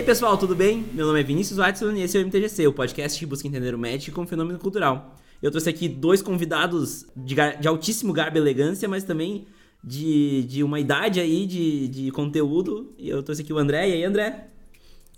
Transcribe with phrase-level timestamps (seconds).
[0.00, 0.82] E aí pessoal, tudo bem?
[0.94, 3.74] Meu nome é Vinícius Watson e esse é o MTGC, o podcast que busca entender
[3.74, 5.14] o Magic como fenômeno cultural.
[5.42, 9.46] Eu trouxe aqui dois convidados de, de altíssimo garbo e elegância, mas também
[9.84, 12.94] de, de uma idade aí de, de conteúdo.
[12.96, 13.90] E eu trouxe aqui o André.
[13.90, 14.48] E aí, André?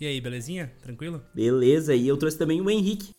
[0.00, 0.72] E aí, belezinha?
[0.82, 1.22] Tranquilo?
[1.32, 3.10] Beleza, e eu trouxe também o Henrique.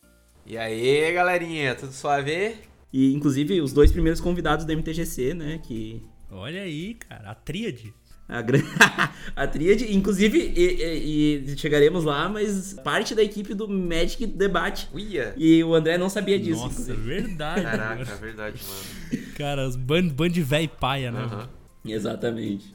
[0.45, 2.55] E aí, galerinha, tudo suave?
[2.91, 5.61] E inclusive os dois primeiros convidados da MTGC, né?
[5.63, 6.03] Que.
[6.29, 7.93] Olha aí, cara, a tríade.
[8.27, 8.39] A,
[9.43, 14.89] a tríade, inclusive, e, e, e, chegaremos lá, mas parte da equipe do Magic Debate.
[14.93, 15.33] Uia.
[15.37, 16.61] E o André não sabia disso.
[16.61, 17.21] Nossa, inclusive.
[17.21, 17.61] verdade.
[17.61, 19.25] Caraca, é verdade, mano.
[19.35, 21.21] Cara, os band, band de véi paia, né?
[21.21, 21.91] Uhum.
[21.91, 22.73] Exatamente.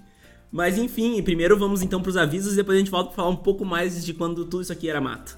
[0.51, 3.29] Mas enfim, primeiro vamos então para os avisos e depois a gente volta para falar
[3.29, 5.38] um pouco mais de quando tudo isso aqui era mato.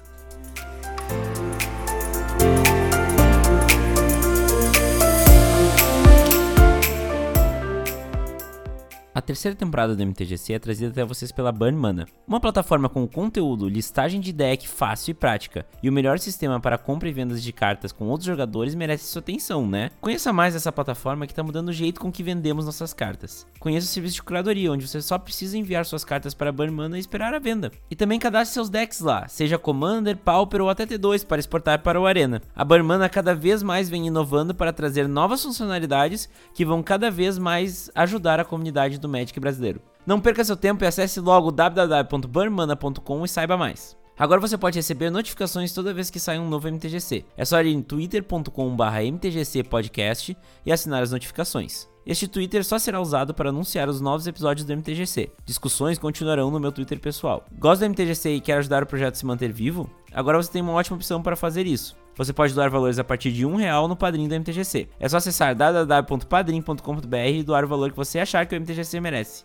[9.21, 13.07] A terceira temporada do MTGC é trazida até vocês pela Burn Mana, uma plataforma com
[13.07, 17.43] conteúdo, listagem de deck fácil e prática, e o melhor sistema para compra e vendas
[17.43, 19.91] de cartas com outros jogadores merece sua atenção, né?
[20.01, 23.45] Conheça mais essa plataforma que está mudando o jeito com que vendemos nossas cartas.
[23.59, 26.73] Conheça o serviço de curadoria, onde você só precisa enviar suas cartas para a Burn
[26.73, 27.71] Mana e esperar a venda.
[27.91, 32.01] E também cadastre seus decks lá, seja Commander, Pauper ou até T2 para exportar para
[32.01, 32.41] o Arena.
[32.55, 37.11] A Burn Mana cada vez mais vem inovando para trazer novas funcionalidades que vão cada
[37.11, 39.81] vez mais ajudar a comunidade do Magic brasileiro.
[40.05, 43.99] Não perca seu tempo e acesse logo www.burnmana.com e saiba mais.
[44.17, 47.25] Agora você pode receber notificações toda vez que sai um novo MTGC.
[47.35, 51.90] É só ir em twitter.com/mtgcpodcast e assinar as notificações.
[52.05, 55.31] Este Twitter só será usado para anunciar os novos episódios do MTGC.
[55.45, 57.45] Discussões continuarão no meu Twitter pessoal.
[57.59, 59.89] Gosta do MTGC e quer ajudar o projeto a se manter vivo?
[60.11, 61.95] Agora você tem uma ótima opção para fazer isso.
[62.17, 64.89] Você pode doar valores a partir de um real no padrinho do MTGC.
[64.99, 69.43] É só acessar www.padrim.com.br e doar o valor que você achar que o MTGC merece.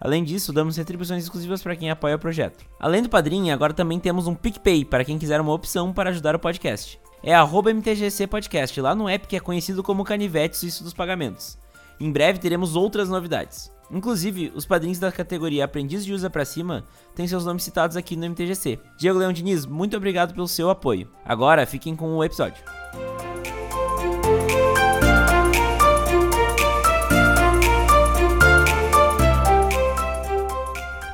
[0.00, 2.64] Além disso, damos retribuições exclusivas para quem apoia o projeto.
[2.80, 6.34] Além do padrinho, agora também temos um PicPay para quem quiser uma opção para ajudar
[6.34, 7.00] o podcast.
[7.22, 11.61] É MTGC Podcast, lá no app que é conhecido como Canivete Suíço dos Pagamentos.
[12.02, 13.70] Em breve teremos outras novidades.
[13.88, 16.82] Inclusive, os padrinhos da categoria Aprendiz de Usa para Cima
[17.14, 18.80] têm seus nomes citados aqui no MTGC.
[18.98, 21.08] Diego Leão Diniz, muito obrigado pelo seu apoio.
[21.24, 22.60] Agora, fiquem com o episódio.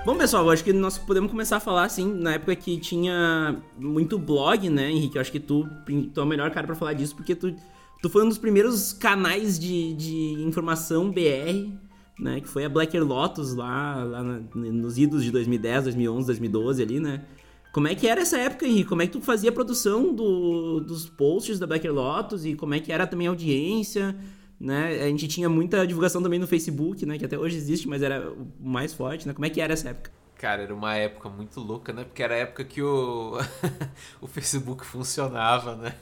[0.06, 4.18] Bom, pessoal, acho que nós podemos começar a falar, assim, na época que tinha muito
[4.18, 5.16] blog, né, Henrique?
[5.16, 5.68] Eu acho que tu,
[6.14, 7.54] tu é o melhor cara para falar disso, porque tu,
[8.02, 11.88] tu foi um dos primeiros canais de, de informação BR
[12.18, 12.40] né?
[12.40, 17.00] Que foi a Blacker Lotus lá, lá na, nos idos de 2010, 2011, 2012 ali,
[17.00, 17.24] né?
[17.72, 18.88] Como é que era essa época, Henrique?
[18.88, 22.74] Como é que tu fazia a produção do, dos posts da Blacker Lotus e como
[22.74, 24.16] é que era também a audiência,
[24.58, 25.02] né?
[25.02, 27.18] A gente tinha muita divulgação também no Facebook, né?
[27.18, 29.34] Que até hoje existe, mas era o mais forte, né?
[29.34, 30.10] Como é que era essa época?
[30.36, 32.04] Cara, era uma época muito louca, né?
[32.04, 33.38] Porque era a época que o,
[34.20, 35.94] o Facebook funcionava, né?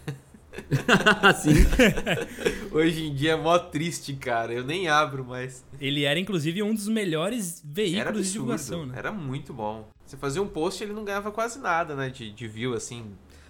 [1.41, 1.55] Sim.
[2.73, 4.53] Hoje em dia é mó triste, cara.
[4.53, 5.65] Eu nem abro mais.
[5.81, 8.95] Ele era, inclusive, um dos melhores veículos de divulgação, né?
[8.97, 9.89] Era muito bom.
[10.05, 12.11] Você fazia um post ele não ganhava quase nada, né?
[12.11, 13.05] De, de view, assim.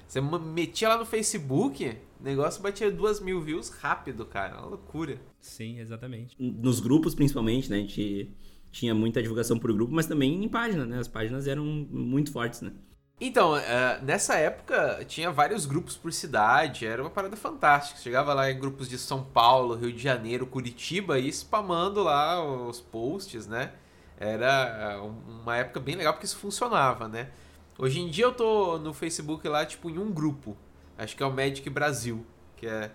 [0.06, 4.58] Você metia lá no Facebook, o negócio batia duas mil views rápido, cara.
[4.58, 5.20] Uma loucura.
[5.40, 6.36] Sim, exatamente.
[6.38, 7.76] Nos grupos, principalmente, né?
[7.76, 8.30] A gente
[8.70, 10.98] tinha muita divulgação por grupo, mas também em página, né?
[10.98, 12.72] As páginas eram muito fortes, né?
[13.18, 17.98] Então, uh, nessa época tinha vários grupos por cidade, era uma parada fantástica.
[18.00, 22.80] Chegava lá em grupos de São Paulo, Rio de Janeiro, Curitiba e spamando lá os
[22.80, 23.72] posts, né?
[24.18, 27.30] Era uma época bem legal porque isso funcionava, né?
[27.78, 30.56] Hoje em dia eu tô no Facebook lá, tipo, em um grupo.
[30.96, 32.24] Acho que é o Magic Brasil,
[32.56, 32.90] que é.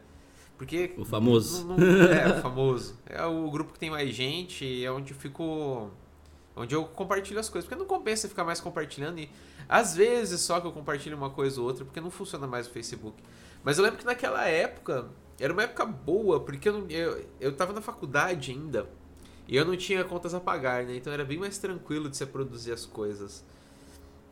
[0.57, 0.93] Porque.
[0.97, 1.67] O famoso.
[1.67, 2.99] Não, não, é, o famoso.
[3.07, 5.91] É o grupo que tem mais gente, é onde eu fico.
[6.55, 7.67] Onde eu compartilho as coisas.
[7.67, 9.29] Porque não compensa ficar mais compartilhando e
[9.71, 12.71] às vezes só que eu compartilho uma coisa ou outra, porque não funciona mais o
[12.71, 13.23] Facebook.
[13.63, 15.07] Mas eu lembro que naquela época,
[15.39, 18.89] era uma época boa, porque eu, não, eu, eu tava na faculdade ainda.
[19.47, 20.97] E eu não tinha contas a pagar, né?
[20.97, 23.45] Então era bem mais tranquilo de você produzir as coisas.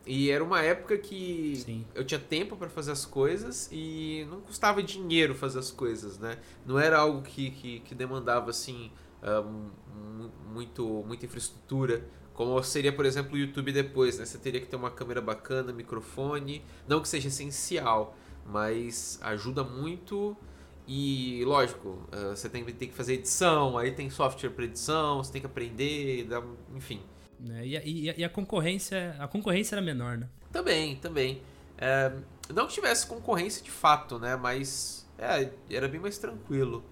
[0.04, 1.86] E era uma época que Sim.
[1.94, 6.36] eu tinha tempo para fazer as coisas e não custava dinheiro fazer as coisas, né?
[6.66, 8.90] Não era algo que, que, que demandava, assim,
[9.22, 9.70] um,
[10.52, 12.04] muito, muita infraestrutura.
[12.40, 14.24] Como seria, por exemplo, o YouTube depois, né?
[14.24, 16.64] Você teria que ter uma câmera bacana, microfone.
[16.88, 18.16] Não que seja essencial,
[18.46, 20.34] mas ajuda muito.
[20.88, 25.30] E, lógico, uh, você tem, tem que fazer edição, aí tem software para edição, você
[25.30, 26.26] tem que aprender,
[26.74, 27.02] enfim.
[27.46, 30.26] É, e, e, e, a concorrência a concorrência era menor, né?
[30.50, 31.42] Também, também.
[31.76, 32.10] É,
[32.54, 34.34] não que tivesse concorrência de fato, né?
[34.34, 36.82] Mas é, era bem mais tranquilo.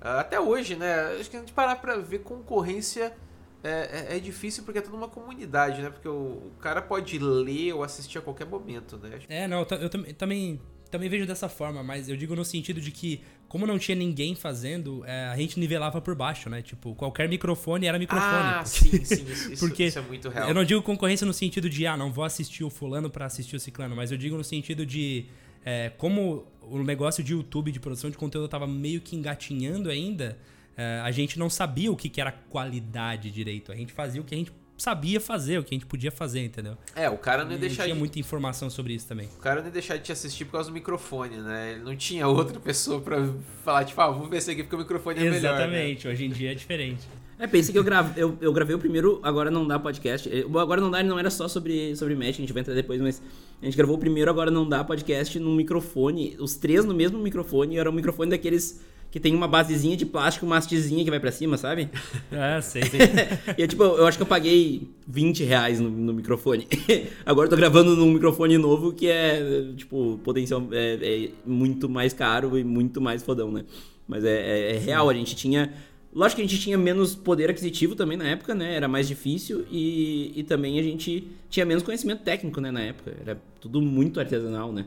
[0.00, 1.18] Uh, até hoje, né?
[1.20, 3.14] Acho que a gente parar pra ver concorrência
[3.62, 5.90] é, é, é, difícil porque é toda uma comunidade, né?
[5.90, 9.18] Porque o, o, cara pode ler ou assistir a qualquer momento, né?
[9.28, 10.60] É, não, eu, eu também,
[10.90, 14.34] também vejo dessa forma, mas eu digo no sentido de que, como não tinha ninguém
[14.34, 16.62] fazendo, é, a gente nivelava por baixo, né?
[16.62, 18.32] Tipo, qualquer microfone era microfone.
[18.32, 19.24] Ah, porque, sim, sim.
[19.52, 20.48] Isso, porque isso é muito real.
[20.48, 23.56] Eu não digo concorrência no sentido de, ah, não vou assistir o fulano para assistir
[23.56, 25.26] o ciclano, mas eu digo no sentido de,
[25.64, 30.38] é, como o negócio de YouTube, de produção de conteúdo, tava meio que engatinhando ainda
[30.76, 33.72] é, a gente não sabia o que, que era qualidade direito.
[33.72, 36.44] A gente fazia o que a gente sabia fazer, o que a gente podia fazer,
[36.44, 36.76] entendeu?
[36.94, 37.78] É, o cara não ia deixar.
[37.78, 37.98] Não tinha de...
[37.98, 39.28] muita informação sobre isso também.
[39.38, 41.72] O cara não ia deixar de te assistir por causa do microfone, né?
[41.72, 43.26] Ele não tinha outra pessoa pra
[43.64, 45.42] falar, tipo, ah, vamos ver esse aqui porque o microfone é Exatamente.
[45.42, 45.54] melhor.
[45.56, 46.12] Exatamente, né?
[46.12, 47.08] hoje em dia é diferente.
[47.38, 50.28] É, pensei que eu, grave, eu, eu gravei o primeiro Agora Não Dá podcast.
[50.50, 52.98] O Agora Não Dá não era só sobre, sobre Match, a gente vai entrar depois,
[52.98, 53.22] mas
[53.60, 57.18] a gente gravou o primeiro Agora Não Dá podcast num microfone, os três no mesmo
[57.18, 58.80] microfone, era um microfone daqueles
[59.16, 61.88] que tem uma basezinha de plástico, uma hastezinha que vai para cima, sabe?
[62.30, 62.82] Ah, sei.
[63.56, 66.68] e é tipo, eu acho que eu paguei 20 reais no, no microfone.
[67.24, 72.12] Agora eu tô gravando num microfone novo que é, tipo, potencial é, é muito mais
[72.12, 73.64] caro e muito mais fodão, né?
[74.06, 75.72] Mas é, é, é real, a gente tinha.
[76.14, 78.74] Lógico que a gente tinha menos poder aquisitivo também na época, né?
[78.74, 82.70] Era mais difícil e, e também a gente tinha menos conhecimento técnico, né?
[82.70, 83.14] Na época.
[83.22, 84.84] Era tudo muito artesanal, né?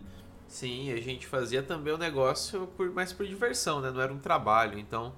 [0.50, 3.92] Sim, a gente fazia também o negócio por mais por diversão, né?
[3.92, 5.13] Não era um trabalho, então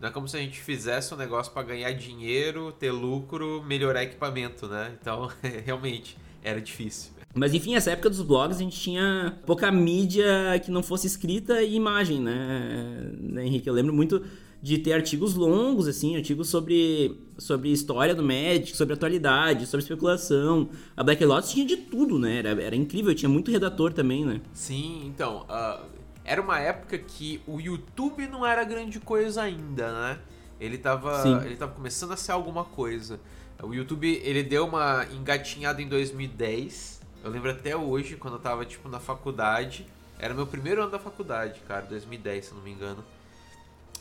[0.00, 4.04] não é como se a gente fizesse um negócio para ganhar dinheiro, ter lucro, melhorar
[4.04, 4.96] equipamento, né?
[5.00, 5.28] Então,
[5.66, 7.10] realmente era difícil.
[7.34, 10.24] Mas enfim, essa época dos blogs a gente tinha pouca mídia
[10.64, 13.68] que não fosse escrita e imagem, né, né Henrique?
[13.68, 14.24] Eu lembro muito
[14.62, 20.68] de ter artigos longos, assim, artigos sobre, sobre história do Magic, sobre atualidade, sobre especulação.
[20.96, 22.38] A Black Lotus tinha de tudo, né?
[22.38, 24.40] Era, era incrível, tinha muito redator também, né?
[24.52, 25.84] Sim, então, uh,
[26.24, 30.18] era uma época que o YouTube não era grande coisa ainda, né?
[30.58, 33.20] Ele tava, ele tava começando a ser alguma coisa.
[33.62, 37.00] O YouTube, ele deu uma engatinhada em 2010.
[37.22, 39.86] Eu lembro até hoje, quando eu tava, tipo, na faculdade.
[40.18, 43.04] Era meu primeiro ano da faculdade, cara, 2010, se não me engano.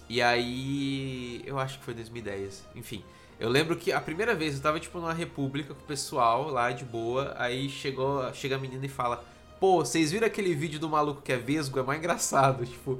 [0.09, 1.41] E aí.
[1.45, 2.63] Eu acho que foi 2010.
[2.75, 3.03] Enfim.
[3.39, 6.71] Eu lembro que a primeira vez eu tava, tipo, numa república com o pessoal lá
[6.71, 7.35] de boa.
[7.37, 9.23] Aí chegou, chega a menina e fala:
[9.59, 11.79] Pô, vocês viram aquele vídeo do maluco que é vesgo?
[11.79, 12.65] É mais engraçado.
[12.65, 12.99] Tipo.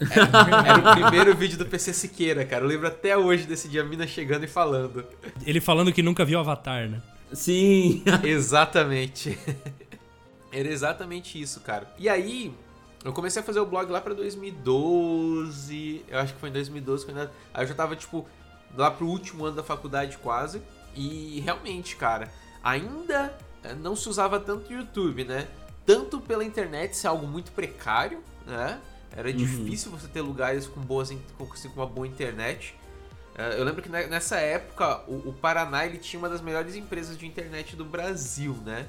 [0.00, 2.64] Era, era, o primeiro vídeo do PC Siqueira, cara.
[2.64, 5.04] Eu lembro até hoje desse dia a mina chegando e falando.
[5.46, 7.00] Ele falando que nunca viu Avatar, né?
[7.32, 8.02] Sim.
[8.22, 9.38] exatamente.
[10.52, 11.92] Era exatamente isso, cara.
[11.98, 12.52] E aí,
[13.04, 16.04] eu comecei a fazer o blog lá pra 2012.
[16.08, 17.30] Eu acho que foi em 2012 quando eu...
[17.52, 18.26] Aí eu já tava, tipo,
[18.74, 20.62] lá pro último ano da faculdade quase.
[20.94, 25.46] E realmente, cara, ainda eh, não se usava tanto o YouTube, né?
[25.84, 28.80] Tanto pela internet ser algo muito precário, né?
[29.14, 29.36] Era uhum.
[29.36, 32.74] difícil você ter lugares com boas com, assim, com uma boa internet.
[33.36, 37.18] Eh, eu lembro que nessa época o, o Paraná ele tinha uma das melhores empresas
[37.18, 38.86] de internet do Brasil, né?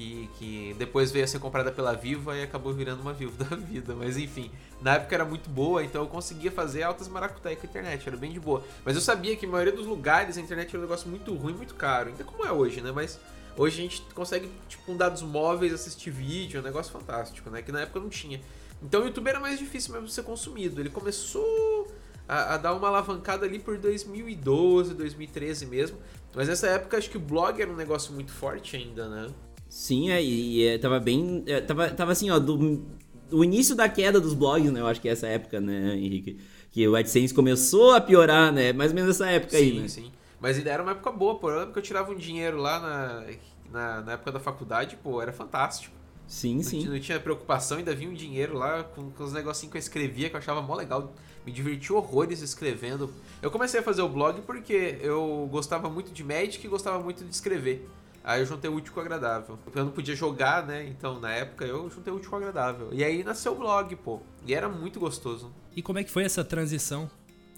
[0.00, 3.56] Que, que depois veio a ser comprada pela Viva e acabou virando uma Viva da
[3.56, 3.94] vida.
[3.94, 4.50] Mas enfim,
[4.80, 8.16] na época era muito boa, então eu conseguia fazer altas maracutaias com a internet, era
[8.16, 8.64] bem de boa.
[8.84, 11.52] Mas eu sabia que a maioria dos lugares a internet era um negócio muito ruim,
[11.52, 12.08] muito caro.
[12.08, 12.90] Ainda como é hoje, né?
[12.90, 13.20] Mas
[13.56, 17.60] hoje a gente consegue, tipo, com dados móveis assistir vídeo, é um negócio fantástico, né?
[17.60, 18.40] Que na época não tinha.
[18.82, 20.80] Então o YouTube era mais difícil mesmo de ser consumido.
[20.80, 21.92] Ele começou
[22.26, 25.98] a, a, dar uma alavancada ali por 2012, 2013 mesmo.
[26.34, 29.30] Mas nessa época acho que o blog era um negócio muito forte ainda, né?
[29.70, 31.44] Sim, é, e, e tava bem.
[31.46, 32.84] É, tava, tava assim, ó, do,
[33.30, 34.80] do início da queda dos blogs, né?
[34.80, 36.40] Eu acho que é essa época, né, Henrique?
[36.72, 38.72] Que o AdSense começou a piorar, né?
[38.72, 39.88] Mais ou menos essa época sim, aí, né?
[39.88, 40.12] Sim, sim.
[40.40, 41.50] Mas ainda era uma época boa, pô.
[41.50, 43.26] Eu que eu tirava um dinheiro lá na,
[43.70, 45.94] na, na época da faculdade, pô, era fantástico.
[46.26, 46.88] Sim, não, sim.
[46.88, 50.28] Não tinha preocupação, ainda vinha um dinheiro lá com, com os negocinhos que eu escrevia,
[50.28, 51.12] que eu achava mó legal.
[51.46, 53.12] Me diverti horrores escrevendo.
[53.40, 57.24] Eu comecei a fazer o blog porque eu gostava muito de Magic e gostava muito
[57.24, 57.88] de escrever.
[58.22, 59.58] Aí eu juntei o útil com o agradável.
[59.74, 60.86] Eu não podia jogar, né?
[60.86, 62.88] Então, na época, eu juntei o útil com o agradável.
[62.92, 64.20] E aí nasceu o blog, pô.
[64.46, 65.50] E era muito gostoso.
[65.74, 67.10] E como é que foi essa transição?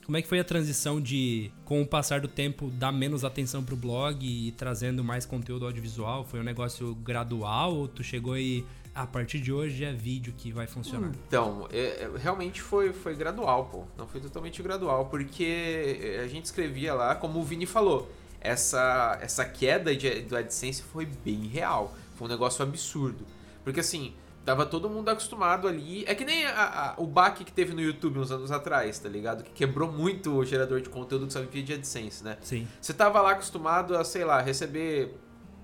[0.04, 3.62] Como é que foi a transição de, com o passar do tempo, dar menos atenção
[3.62, 6.25] pro blog e trazendo mais conteúdo audiovisual?
[6.25, 8.64] Foi um negócio gradual ou tu chegou e
[8.95, 11.12] a partir de hoje é vídeo que vai funcionar?
[11.28, 13.85] Então, é, é, realmente foi, foi gradual, pô.
[13.97, 18.11] Não foi totalmente gradual, porque a gente escrevia lá, como o Vini falou,
[18.42, 21.94] essa, essa queda de, do AdSense foi bem real.
[22.16, 23.25] Foi um negócio absurdo.
[23.64, 26.04] Porque assim, tava todo mundo acostumado ali.
[26.06, 29.08] É que nem a, a, o baque que teve no YouTube uns anos atrás, tá
[29.08, 29.44] ligado?
[29.44, 32.37] Que quebrou muito o gerador de conteúdo que só vivia de AdSense, né?
[32.42, 32.66] Sim.
[32.80, 35.14] Você tava lá acostumado a, sei lá, receber,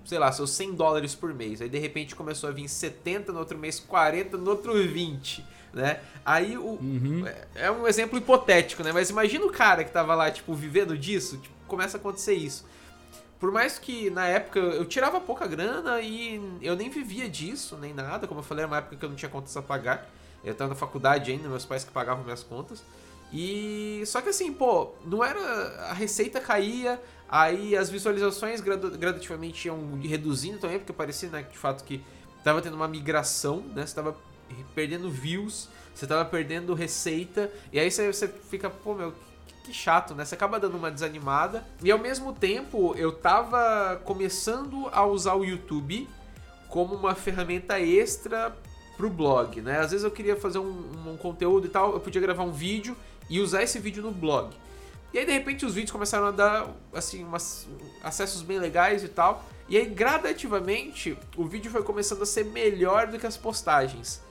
[0.05, 1.61] sei lá, seus 100 dólares por mês.
[1.61, 5.99] Aí de repente começou a vir 70 no outro mês, 40 no outro 20, né?
[6.25, 6.79] Aí o.
[6.81, 7.27] Uhum.
[7.27, 8.93] É, é um exemplo hipotético, né?
[8.93, 12.65] Mas imagina o cara que tava lá, tipo, vivendo disso, tipo começa a acontecer isso.
[13.39, 17.93] Por mais que na época eu tirava pouca grana e eu nem vivia disso, nem
[17.93, 18.27] nada.
[18.27, 20.09] Como eu falei, era uma época que eu não tinha contas a pagar.
[20.43, 22.83] Eu estava na faculdade ainda, meus pais que pagavam minhas contas.
[23.31, 25.39] E só que assim, pô, não era
[25.89, 26.99] a receita caía,
[27.29, 32.03] aí as visualizações gradativamente iam reduzindo também, porque parecia, né, de fato que
[32.43, 33.85] tava tendo uma migração, né?
[33.85, 34.17] Você tava
[34.73, 39.13] perdendo views, você tava perdendo receita, e aí você, você fica, pô, meu,
[39.63, 40.25] que chato, né?
[40.25, 41.63] Você acaba dando uma desanimada.
[41.83, 46.07] E ao mesmo tempo, eu tava começando a usar o YouTube
[46.67, 48.55] como uma ferramenta extra
[48.95, 49.79] pro blog, né?
[49.79, 52.97] Às vezes eu queria fazer um, um, conteúdo e tal, eu podia gravar um vídeo
[53.29, 54.53] e usar esse vídeo no blog.
[55.13, 57.67] E aí, de repente, os vídeos começaram a dar, assim, umas,
[58.03, 59.43] acessos bem legais e tal.
[59.67, 64.21] E aí, gradativamente, o vídeo foi começando a ser melhor do que as postagens.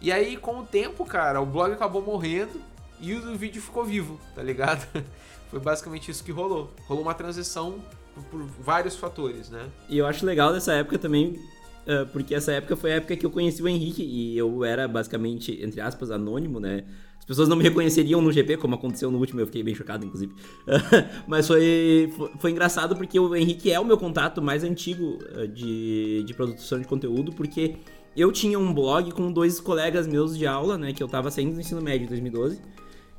[0.00, 2.60] E aí, com o tempo, cara, o blog acabou morrendo
[3.00, 4.86] e o vídeo ficou vivo, tá ligado?
[5.50, 6.72] Foi basicamente isso que rolou.
[6.86, 7.78] Rolou uma transição
[8.14, 9.66] por, por vários fatores, né?
[9.88, 11.38] E eu acho legal dessa época também,
[11.86, 14.88] uh, porque essa época foi a época que eu conheci o Henrique e eu era
[14.88, 16.84] basicamente, entre aspas, anônimo, né?
[17.18, 20.04] As pessoas não me reconheceriam no GP, como aconteceu no último, eu fiquei bem chocado,
[20.04, 20.32] inclusive.
[21.26, 25.18] Mas foi, foi, engraçado porque o Henrique é o meu contato mais antigo
[25.52, 27.78] de, de produção de conteúdo, porque
[28.16, 30.92] eu tinha um blog com dois colegas meus de aula, né?
[30.92, 32.60] Que eu tava saindo do ensino médio em 2012.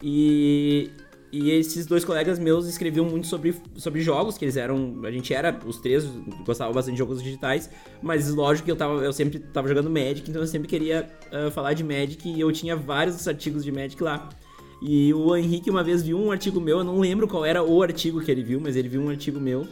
[0.02, 0.92] E,
[1.32, 5.02] e esses dois colegas meus escreviam muito sobre, sobre jogos, que eles eram.
[5.04, 6.06] A gente era, os três
[6.46, 7.70] gostavam bastante de jogos digitais,
[8.02, 11.52] mas lógico que eu, tava, eu sempre tava jogando Magic, então eu sempre queria uh,
[11.52, 14.30] falar de Magic e eu tinha vários artigos de Magic lá.
[14.82, 17.82] E o Henrique uma vez viu um artigo meu, eu não lembro qual era o
[17.82, 19.68] artigo que ele viu, mas ele viu um artigo meu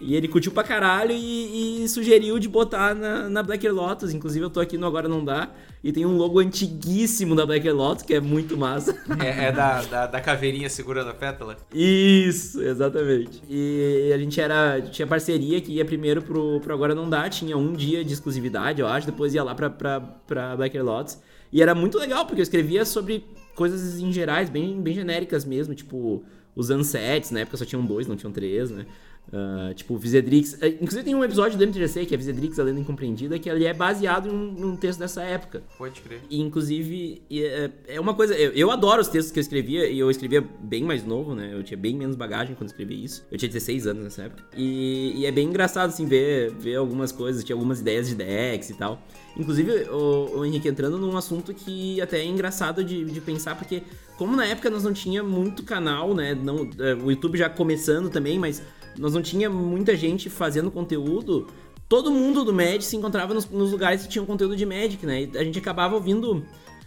[0.00, 4.12] e ele curtiu pra caralho e, e sugeriu de botar na, na Black Lotus.
[4.12, 5.50] Inclusive eu tô aqui no Agora Não Dá.
[5.82, 8.96] E tem um logo antiguíssimo da Black Lotus, que é muito massa.
[9.20, 11.56] É, é da, da, da, caveirinha segurando a pétala?
[11.72, 13.42] Isso, exatamente.
[13.48, 14.80] E a gente era.
[14.80, 17.28] Tinha parceria que ia primeiro pro, pro Agora Não Dá.
[17.28, 19.06] Tinha um dia de exclusividade, eu acho.
[19.06, 21.18] Depois ia lá pra, pra, pra Black Lotus.
[21.52, 23.24] E era muito legal, porque eu escrevia sobre
[23.54, 25.74] coisas em gerais, bem, bem genéricas mesmo.
[25.74, 26.24] Tipo,
[26.54, 28.84] os Unsets, na época só tinham dois, não tinham três, né?
[29.28, 30.54] Uh, tipo, Visedrix.
[30.54, 33.64] Uh, inclusive tem um episódio do MTGC que é Visedrix, a lenda incompreendida, que ele
[33.64, 35.62] é baseado em um, texto dessa época.
[35.76, 36.20] Pode crer.
[36.30, 38.34] E, inclusive, é, é uma coisa.
[38.34, 41.50] Eu, eu, adoro os textos que eu escrevia, e eu escrevia bem mais novo, né?
[41.52, 43.26] Eu tinha bem menos bagagem quando escrevi isso.
[43.30, 44.44] Eu tinha 16 anos nessa época.
[44.56, 48.70] E, e é bem engraçado, assim, ver, ver algumas coisas, tinha algumas ideias de decks
[48.70, 49.02] e tal.
[49.36, 53.82] Inclusive, o, o Henrique entrando num assunto que até é engraçado de, de pensar, porque
[54.16, 56.34] como na época nós não tinha muito canal, né?
[56.34, 58.60] Não, é, o YouTube já começando também, mas
[58.98, 61.46] nós não tinha muita gente fazendo conteúdo,
[61.88, 65.22] todo mundo do Magic se encontrava nos, nos lugares que tinham conteúdo de Magic, né?
[65.22, 66.44] E a gente acabava ouvindo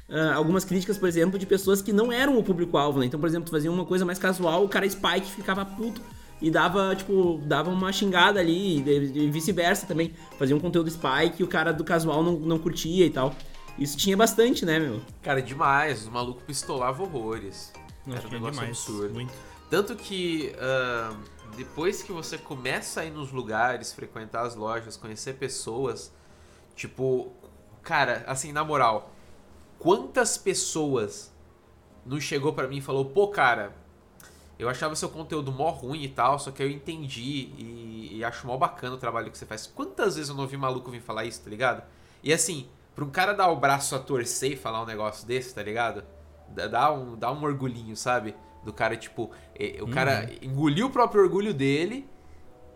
[0.10, 3.06] uh, algumas críticas, por exemplo, de pessoas que não eram o público-alvo, né?
[3.06, 6.02] Então, por exemplo, tu fazia uma coisa mais casual, o cara Spike ficava puto
[6.42, 10.14] e dava, tipo, dava uma xingada ali, e, vice-versa também.
[10.38, 13.34] Fazia um conteúdo Spike e o cara do casual não, não curtia e tal.
[13.78, 15.02] Isso tinha bastante, né, meu?
[15.22, 16.02] Cara, demais.
[16.02, 17.72] Os malucos pistolavam horrores.
[18.06, 19.14] Não, Era um negócio demais, absurdo.
[19.14, 19.34] Muito.
[19.70, 21.16] Tanto que uh,
[21.62, 26.12] depois que você começa a ir nos lugares, frequentar as lojas, conhecer pessoas,
[26.76, 27.32] tipo,
[27.84, 29.12] cara, assim, na moral,
[29.78, 31.32] quantas pessoas
[32.04, 33.76] não chegou para mim e falou, pô, cara,
[34.58, 38.48] eu achava seu conteúdo mó ruim e tal, só que eu entendi e, e acho
[38.48, 39.68] mó bacana o trabalho que você faz.
[39.68, 41.84] Quantas vezes eu não ouvi maluco vir falar isso, tá ligado?
[42.24, 45.54] E assim, pra um cara dar o braço a torcer e falar um negócio desse,
[45.54, 46.04] tá ligado?
[46.50, 48.36] Dá um, dá um orgulhinho, sabe?
[48.64, 49.32] Do cara, tipo,
[49.82, 50.50] o cara uhum.
[50.50, 52.08] engolir o próprio orgulho dele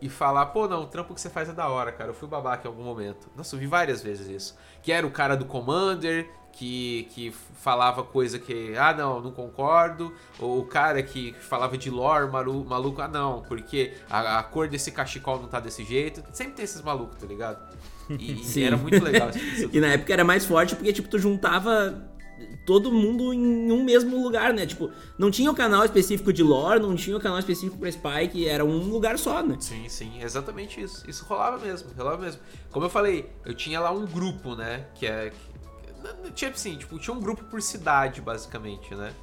[0.02, 2.10] e falar, pô, não, o trampo que você faz é da hora, cara.
[2.10, 3.30] Eu fui babaca em algum momento.
[3.36, 4.58] Nossa, eu vi várias vezes isso.
[4.82, 10.14] Que era o cara do Commander, que, que falava coisa que, ah, não, não concordo.
[10.40, 14.68] Ou o cara que falava de lore, maluco, maluco ah, não, porque a, a cor
[14.68, 16.24] desse cachecol não tá desse jeito.
[16.32, 17.76] Sempre tem esses malucos, tá ligado?
[18.10, 19.30] E, e era muito legal.
[19.72, 22.10] e na época era mais forte porque, tipo, tu juntava
[22.66, 24.66] todo mundo em um mesmo lugar, né?
[24.66, 27.78] Tipo, não tinha o um canal específico de lore, não tinha o um canal específico
[27.78, 29.56] pra Spike, era um lugar só, né?
[29.60, 31.08] Sim, sim, exatamente isso.
[31.10, 32.42] Isso rolava mesmo, rolava mesmo.
[32.72, 34.88] Como eu falei, eu tinha lá um grupo, né?
[34.96, 35.32] Que é.
[36.24, 39.14] Que, tinha assim, tipo, tinha um grupo por cidade, basicamente, né?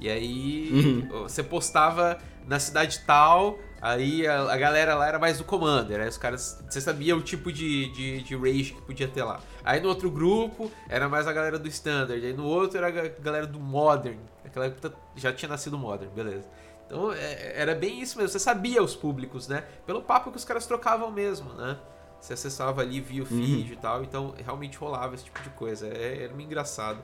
[0.00, 1.22] E aí uhum.
[1.22, 6.08] você postava na cidade tal, aí a, a, galera lá era mais do Commander, aí
[6.08, 6.62] os caras.
[6.68, 9.40] Você sabia o tipo de, de, de rage que podia ter lá.
[9.64, 13.08] Aí no outro grupo era mais a galera do Standard, aí no outro era a
[13.20, 14.18] galera do Modern.
[14.44, 16.48] Aquela época já tinha nascido Modern, beleza.
[16.86, 19.64] Então é, era bem isso mesmo, você sabia os públicos, né?
[19.84, 21.78] Pelo papo que os caras trocavam mesmo, né?
[22.20, 23.72] Você acessava ali, via o feed uhum.
[23.72, 25.86] e tal, então realmente rolava esse tipo de coisa.
[25.88, 26.98] É, era meio engraçado.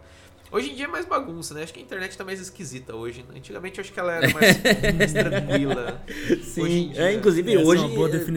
[0.52, 1.62] Hoje em dia é mais bagunça, né?
[1.62, 3.24] Acho que a internet tá mais esquisita hoje.
[3.26, 3.38] Né?
[3.38, 4.60] Antigamente eu acho que ela era mais,
[4.98, 6.02] mais tranquila.
[6.42, 7.82] Sim, é, inclusive é hoje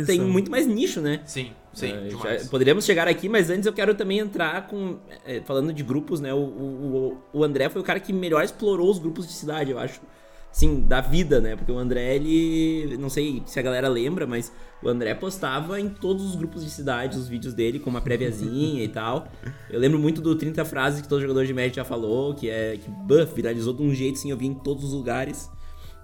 [0.05, 1.22] tem muito mais nicho, né?
[1.25, 1.91] Sim, sim.
[2.25, 4.98] É, poderíamos chegar aqui, mas antes eu quero também entrar com.
[5.25, 6.34] É, falando de grupos, né?
[6.34, 9.77] O, o, o André foi o cara que melhor explorou os grupos de cidade, eu
[9.77, 10.00] acho
[10.56, 11.54] sim, da vida, né?
[11.58, 12.96] Porque o André, ele.
[12.98, 16.70] Não sei se a galera lembra, mas o André postava em todos os grupos de
[16.70, 19.28] cidade os vídeos dele com uma préviazinha e tal.
[19.70, 22.78] Eu lembro muito do 30 frases que todo jogador de média já falou, que é
[22.78, 25.50] que buff, viralizou de um jeito assim, eu vi em todos os lugares.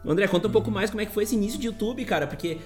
[0.06, 2.58] André, conta um pouco mais como é que foi esse início de YouTube, cara, porque.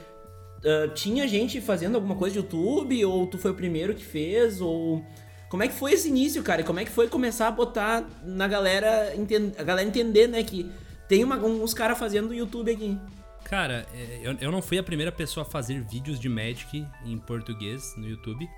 [0.63, 4.59] Uh, tinha gente fazendo alguma coisa de YouTube, ou tu foi o primeiro que fez,
[4.59, 5.05] ou
[5.47, 6.61] como é que foi esse início, cara?
[6.61, 9.13] E como é que foi começar a botar na galera,
[9.59, 10.65] a galera entender, né, que
[11.07, 12.97] tem uma, uns caras fazendo YouTube aqui.
[13.45, 17.17] Cara, é, eu, eu não fui a primeira pessoa a fazer vídeos de Magic em
[17.17, 18.49] português no YouTube.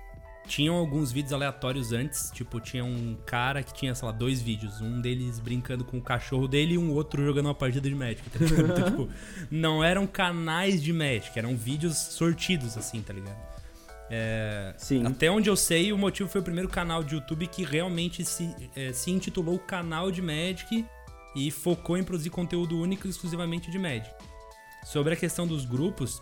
[0.46, 4.80] Tinham alguns vídeos aleatórios antes, tipo, tinha um cara que tinha, sei lá, dois vídeos.
[4.80, 8.30] Um deles brincando com o cachorro dele e um outro jogando uma partida de Magic,
[8.30, 8.72] tá ligado?
[8.72, 9.08] então, tipo,
[9.50, 13.36] não eram canais de Magic, eram vídeos sortidos, assim, tá ligado?
[14.10, 15.04] É, Sim.
[15.06, 18.54] Até onde eu sei, o motivo foi o primeiro canal de YouTube que realmente se,
[18.74, 20.86] é, se intitulou Canal de Magic
[21.34, 24.08] e focou em produzir conteúdo único e exclusivamente de Magic.
[24.84, 26.20] Sobre a questão dos grupos,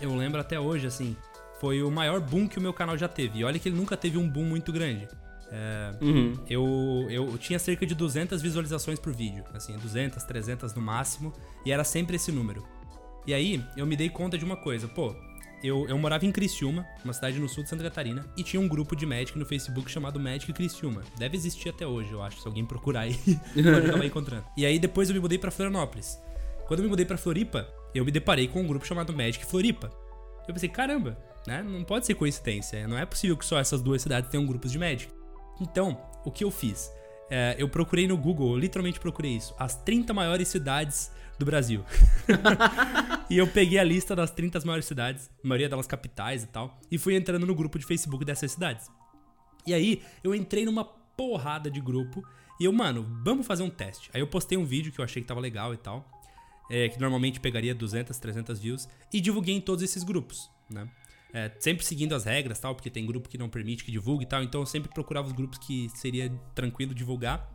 [0.00, 1.16] eu lembro até hoje, assim,
[1.60, 3.40] foi o maior boom que o meu canal já teve.
[3.40, 5.08] E olha que ele nunca teve um boom muito grande.
[5.50, 6.34] É, uhum.
[6.50, 11.32] eu, eu tinha cerca de 200 visualizações por vídeo, assim, 200, 300 no máximo,
[11.64, 12.66] e era sempre esse número.
[13.26, 15.14] E aí, eu me dei conta de uma coisa, pô,
[15.66, 18.68] eu, eu morava em Criciúma, uma cidade no sul de Santa Catarina, e tinha um
[18.68, 21.02] grupo de Magic no Facebook chamado Magic Criciúma.
[21.18, 22.40] Deve existir até hoje, eu acho.
[22.40, 23.18] Se alguém procurar aí,
[23.54, 24.44] pode acabar encontrando.
[24.56, 26.18] E aí depois eu me mudei para Florianópolis.
[26.66, 29.90] Quando eu me mudei para Floripa, eu me deparei com um grupo chamado Magic Floripa.
[30.46, 31.62] Eu pensei, caramba, né?
[31.62, 32.86] Não pode ser coincidência.
[32.86, 35.12] Não é possível que só essas duas cidades tenham grupos de Magic.
[35.60, 36.90] Então, o que eu fiz?
[37.30, 41.84] É, eu procurei no Google, eu literalmente procurei isso, as 30 maiores cidades do Brasil.
[43.28, 46.78] e eu peguei a lista das 30 maiores cidades, a maioria delas capitais e tal,
[46.90, 48.88] e fui entrando no grupo de Facebook dessas cidades.
[49.66, 52.22] E aí, eu entrei numa porrada de grupo
[52.60, 54.10] e eu, mano, vamos fazer um teste.
[54.14, 56.08] Aí eu postei um vídeo que eu achei que tava legal e tal,
[56.70, 60.88] é, que normalmente pegaria 200, 300 views, e divulguei em todos esses grupos, né?
[61.32, 64.26] É, sempre seguindo as regras tal, porque tem grupo que não permite que divulgue e
[64.26, 67.50] tal, então eu sempre procurava os grupos que seria tranquilo divulgar.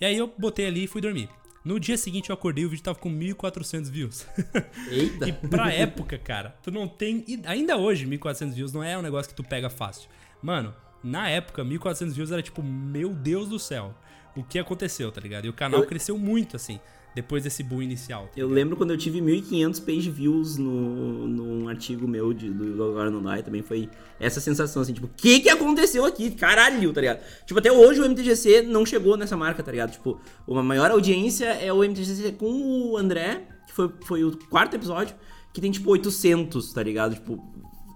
[0.00, 1.28] E aí eu botei ali e fui dormir.
[1.64, 4.26] No dia seguinte eu acordei e o vídeo tava com 1.400 views.
[4.90, 5.28] Eita!
[5.28, 7.24] e pra época, cara, tu não tem.
[7.44, 10.08] Ainda hoje, 1.400 views não é um negócio que tu pega fácil.
[10.42, 13.94] Mano, na época, 1.400 views era tipo, meu Deus do céu.
[14.34, 15.44] O que aconteceu, tá ligado?
[15.44, 15.86] E o canal eu...
[15.86, 16.80] cresceu muito, assim
[17.14, 18.24] depois desse boom inicial.
[18.24, 22.82] Tá eu lembro quando eu tive 1.500 page views no, num artigo meu de, do
[22.82, 26.30] Agora Não Dá, também foi essa sensação, assim, tipo, o que que aconteceu aqui?
[26.30, 27.20] Caralho, tá ligado?
[27.44, 29.92] Tipo, até hoje o MTGC não chegou nessa marca, tá ligado?
[29.92, 34.74] Tipo, uma maior audiência é o MTGC com o André, que foi, foi o quarto
[34.74, 35.14] episódio,
[35.52, 37.14] que tem, tipo, 800, tá ligado?
[37.14, 37.42] Tipo,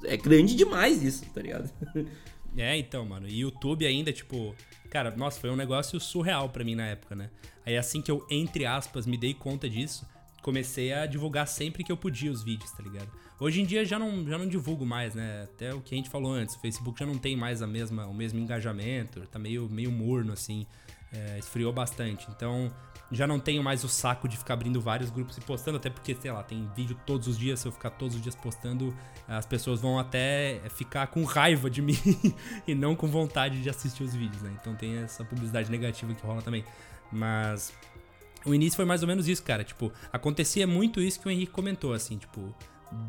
[0.04, 1.70] é grande demais isso, tá ligado?
[2.58, 3.28] É, então, mano.
[3.28, 4.54] E YouTube ainda, tipo,
[4.96, 7.28] Cara, nossa, foi um negócio surreal para mim na época, né?
[7.66, 10.06] Aí assim que eu, entre aspas, me dei conta disso,
[10.40, 13.10] comecei a divulgar sempre que eu podia os vídeos, tá ligado?
[13.40, 15.42] Hoje em dia já não, já não divulgo mais, né?
[15.42, 18.06] Até o que a gente falou antes, o Facebook já não tem mais a mesma,
[18.06, 20.64] o mesmo engajamento, tá meio, meio morno, assim,
[21.12, 22.28] é, esfriou bastante.
[22.30, 22.72] Então,
[23.10, 26.14] já não tenho mais o saco de ficar abrindo vários grupos e postando, até porque,
[26.14, 28.94] sei lá, tem vídeo todos os dias, se eu ficar todos os dias postando,
[29.28, 31.98] as pessoas vão até ficar com raiva de mim
[32.66, 34.56] e não com vontade de assistir os vídeos, né?
[34.60, 36.64] Então tem essa publicidade negativa que rola também.
[37.12, 37.72] Mas
[38.44, 39.64] o início foi mais ou menos isso, cara.
[39.64, 42.54] Tipo, acontecia muito isso que o Henrique comentou, assim, tipo,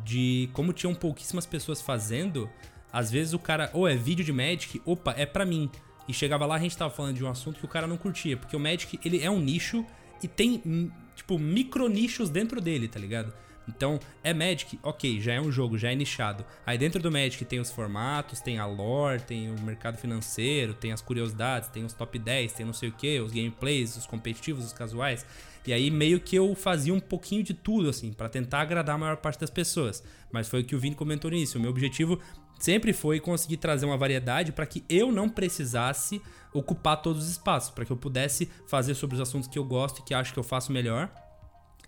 [0.04, 2.50] de como tinham pouquíssimas pessoas fazendo,
[2.92, 5.70] às vezes o cara, ou oh, é vídeo de Magic, opa, é pra mim.
[6.08, 8.36] E chegava lá, a gente tava falando de um assunto que o cara não curtia,
[8.36, 9.84] porque o Magic, ele é um nicho
[10.22, 13.32] e tem, hum, tipo, micro nichos dentro dele, tá ligado?
[13.68, 16.44] Então, é Magic, ok, já é um jogo, já é nichado.
[16.66, 20.92] Aí dentro do Magic tem os formatos, tem a lore, tem o mercado financeiro, tem
[20.92, 24.64] as curiosidades, tem os top 10, tem não sei o que, os gameplays, os competitivos,
[24.64, 25.26] os casuais.
[25.66, 28.98] E aí meio que eu fazia um pouquinho de tudo, assim, para tentar agradar a
[28.98, 30.02] maior parte das pessoas.
[30.32, 31.58] Mas foi o que o Vini comentou nisso.
[31.58, 32.18] O meu objetivo
[32.58, 37.70] sempre foi conseguir trazer uma variedade para que eu não precisasse ocupar todos os espaços,
[37.70, 40.38] para que eu pudesse fazer sobre os assuntos que eu gosto e que acho que
[40.38, 41.10] eu faço melhor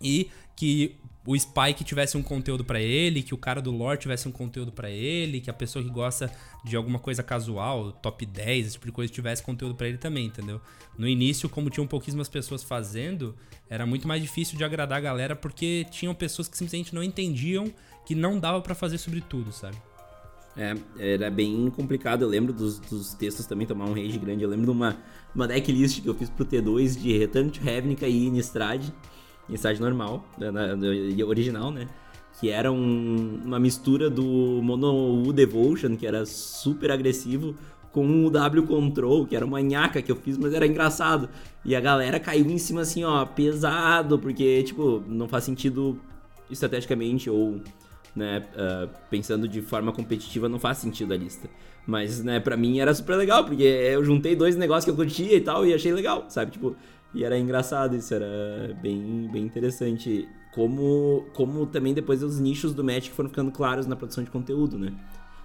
[0.01, 4.27] e que o Spike tivesse um conteúdo para ele, que o cara do lore tivesse
[4.27, 6.31] um conteúdo para ele, que a pessoa que gosta
[6.65, 10.25] de alguma coisa casual, top 10, esse tipo de coisa, tivesse conteúdo para ele também,
[10.25, 10.59] entendeu?
[10.97, 13.35] No início, como tinham pouquíssimas pessoas fazendo,
[13.69, 17.71] era muito mais difícil de agradar a galera porque tinham pessoas que simplesmente não entendiam
[18.05, 19.77] que não dava para fazer sobre tudo, sabe?
[20.57, 22.23] É, era bem complicado.
[22.23, 24.43] Eu lembro dos, dos textos também tomar um rage grande.
[24.43, 24.97] Eu lembro de uma,
[25.33, 28.89] uma decklist que eu fiz pro T2 de Return to Ravnica e Innistrad.
[29.49, 30.87] Innistrad normal, na, na,
[31.25, 31.87] original, né?
[32.39, 34.23] Que era um, uma mistura do
[34.63, 37.55] Mono U Devotion, que era super agressivo,
[37.91, 41.29] com o W Control, que era uma nhaca que eu fiz, mas era engraçado.
[41.63, 45.99] E a galera caiu em cima assim, ó, pesado, porque, tipo, não faz sentido
[46.49, 47.61] estrategicamente ou
[48.15, 51.49] né, uh, pensando de forma competitiva não faz sentido a lista.
[51.85, 55.35] Mas, né, pra mim era super legal, porque eu juntei dois negócios que eu curtia
[55.35, 56.51] e tal, e achei legal, sabe?
[56.51, 56.75] Tipo,
[57.13, 60.27] e era engraçado isso, era bem, bem interessante.
[60.53, 64.77] Como, como também depois os nichos do Magic foram ficando claros na produção de conteúdo,
[64.77, 64.93] né?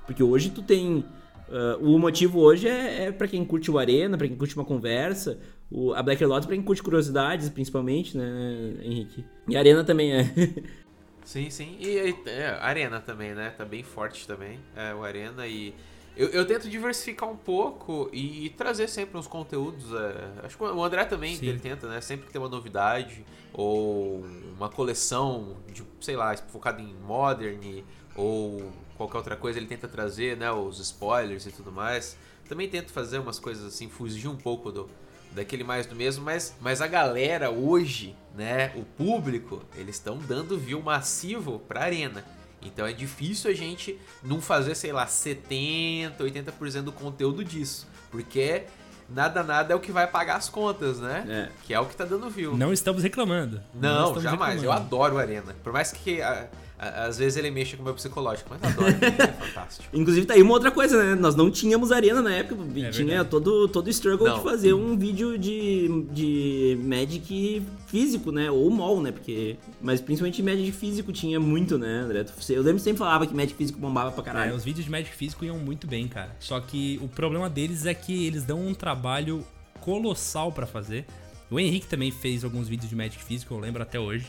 [0.06, 1.04] Porque hoje tu tem...
[1.48, 4.64] Uh, o motivo hoje é, é para quem curte o Arena, para quem curte uma
[4.64, 5.38] conversa.
[5.70, 9.24] O, a Black Lot para quem curte curiosidades, principalmente, né, Henrique?
[9.48, 10.24] E a Arena também é.
[11.26, 11.76] Sim, sim.
[11.80, 13.50] E é, Arena também, né?
[13.50, 14.60] Tá bem forte também.
[14.76, 15.74] É, o Arena e.
[16.16, 19.92] Eu, eu tento diversificar um pouco e, e trazer sempre uns conteúdos.
[19.92, 22.00] É, acho que o André também ele tenta, né?
[22.00, 24.24] Sempre que tem uma novidade ou
[24.56, 27.82] uma coleção de, sei lá, focada em Modern
[28.14, 30.50] ou qualquer outra coisa, ele tenta trazer, né?
[30.50, 32.16] Os spoilers e tudo mais.
[32.48, 34.88] Também tento fazer umas coisas assim, fugir um pouco do,
[35.32, 40.58] daquele mais do mesmo, mas, mas a galera hoje, né, o público, eles estão dando
[40.58, 42.24] view massivo pra arena.
[42.66, 48.64] Então é difícil a gente não fazer, sei lá, 70, 80% do conteúdo disso, porque
[49.08, 51.24] nada nada é o que vai pagar as contas, né?
[51.28, 51.66] É.
[51.66, 52.56] Que é o que tá dando view.
[52.56, 53.62] Não estamos reclamando.
[53.74, 54.60] Não, não jamais.
[54.60, 54.64] Reclamando.
[54.64, 55.54] Eu adoro Arena.
[55.62, 59.26] Por mais que a, às vezes ele mexe com o meu psicológico, mas adoro, é
[59.32, 59.96] fantástico.
[59.96, 61.14] Inclusive tá aí uma outra coisa, né?
[61.14, 64.36] Nós não tínhamos arena na época, é tinha todo, todo o struggle não.
[64.36, 68.50] de fazer um vídeo de, de Magic físico, né?
[68.50, 69.10] Ou mall, né?
[69.10, 72.26] Porque, mas principalmente Magic físico tinha muito, né, André?
[72.50, 74.52] Eu lembro que sempre falava que Magic físico bombava pra caralho.
[74.52, 76.36] É, os vídeos de Magic físico iam muito bem, cara.
[76.38, 79.42] Só que o problema deles é que eles dão um trabalho
[79.80, 81.06] colossal para fazer.
[81.50, 84.26] O Henrique também fez alguns vídeos de Magic físico, eu lembro até hoje.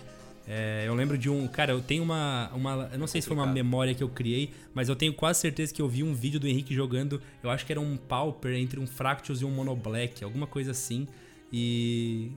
[0.48, 1.46] É, eu lembro de um.
[1.48, 2.90] Cara, eu tenho uma, uma.
[2.94, 5.74] Eu não sei se foi uma memória que eu criei, mas eu tenho quase certeza
[5.74, 7.22] que eu vi um vídeo do Henrique jogando.
[7.44, 11.06] Eu acho que era um Pauper entre um Fractus e um Monoblack, alguma coisa assim.
[11.52, 12.32] E.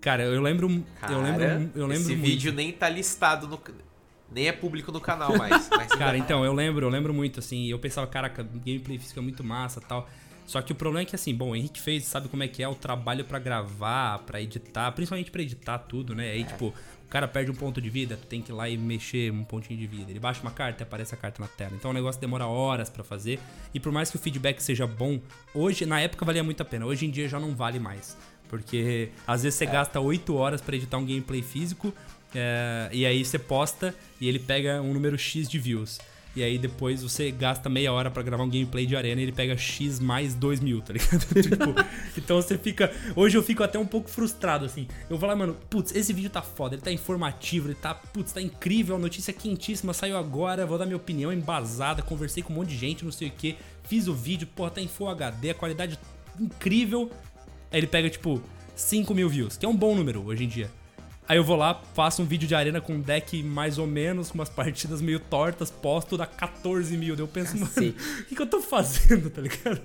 [0.00, 0.82] Cara, eu lembro.
[0.98, 1.70] Cara, eu lembro.
[1.74, 2.24] Eu lembro esse muito.
[2.24, 3.60] vídeo nem tá listado no.
[4.32, 5.68] Nem é público no canal mais.
[5.98, 7.66] cara, então, eu lembro, eu lembro muito, assim.
[7.66, 10.08] Eu pensava, caraca, gameplay fica muito massa tal.
[10.46, 12.60] Só que o problema é que, assim, bom, o Henrique fez, sabe como é que
[12.60, 16.30] é o trabalho para gravar, para editar, principalmente para editar tudo, né?
[16.30, 16.44] Aí, é.
[16.44, 16.74] tipo,
[17.10, 19.78] cara perde um ponto de vida, tu tem que ir lá e mexer um pontinho
[19.78, 20.10] de vida.
[20.10, 21.72] Ele baixa uma carta e aparece a carta na tela.
[21.74, 23.40] Então o negócio demora horas para fazer.
[23.74, 25.20] E por mais que o feedback seja bom,
[25.52, 26.86] hoje, na época valia muito a pena.
[26.86, 28.16] Hoje em dia já não vale mais.
[28.48, 29.70] Porque às vezes você é.
[29.70, 31.92] gasta 8 horas para editar um gameplay físico.
[32.34, 35.98] É, e aí você posta e ele pega um número X de views.
[36.34, 39.32] E aí depois você gasta meia hora para gravar um gameplay de arena e ele
[39.32, 41.26] pega X mais 2 mil, tá ligado?
[41.42, 41.74] tipo,
[42.16, 42.92] então você fica.
[43.16, 44.86] Hoje eu fico até um pouco frustrado, assim.
[45.08, 48.32] Eu vou lá, mano, putz, esse vídeo tá foda, ele tá informativo, ele tá, putz,
[48.32, 52.56] tá incrível, a notícia quentíssima, saiu agora, vou dar minha opinião embasada, conversei com um
[52.56, 55.50] monte de gente, não sei o que, fiz o vídeo, porra, tá em Full HD,
[55.50, 55.98] a qualidade
[56.38, 57.10] incrível.
[57.72, 58.40] Aí ele pega, tipo,
[58.76, 60.70] 5 mil views, que é um bom número hoje em dia.
[61.30, 64.32] Aí eu vou lá, faço um vídeo de arena com um deck mais ou menos,
[64.32, 67.14] com umas partidas meio tortas, posto, dá 14 mil.
[67.14, 69.80] Daí eu penso, mano, o que, que eu tô fazendo, tá ligado?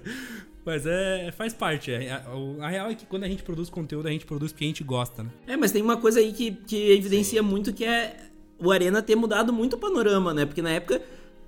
[0.65, 1.91] Mas é, faz parte.
[1.91, 2.23] É, a,
[2.61, 4.83] a, real é que quando a gente produz conteúdo, a gente produz porque a gente
[4.83, 5.29] gosta, né?
[5.45, 7.47] É, mas tem uma coisa aí que, que evidencia Sim.
[7.47, 8.17] muito que é
[8.57, 10.47] o Arena ter mudado muito o panorama, né?
[10.47, 10.99] Porque na época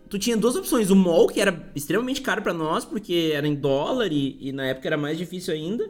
[0.07, 0.91] tu tinha duas opções.
[0.91, 4.67] O mall, que era extremamente caro para nós, porque era em dólar e, e, na
[4.67, 5.89] época era mais difícil ainda.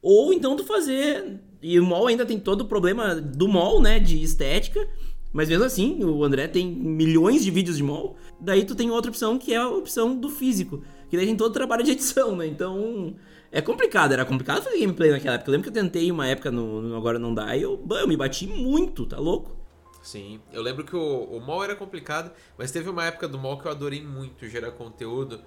[0.00, 3.98] Ou então tu fazer e o mall ainda tem todo o problema do mall, né?
[3.98, 4.86] De estética.
[5.32, 8.16] Mas mesmo assim, o André tem milhões de vídeos de mall.
[8.40, 10.82] Daí tu tem outra opção que é a opção do físico.
[11.10, 12.46] Que daí tem todo o trabalho de edição, né?
[12.46, 13.14] Então.
[13.50, 15.50] É complicado, era complicado fazer gameplay naquela época.
[15.50, 18.06] Eu lembro que eu tentei uma época no, no Agora Não Dá e eu, eu
[18.06, 19.56] me bati muito, tá louco?
[20.02, 23.66] Sim, eu lembro que o, o era complicado, mas teve uma época do mall que
[23.66, 25.40] eu adorei muito gerar conteúdo.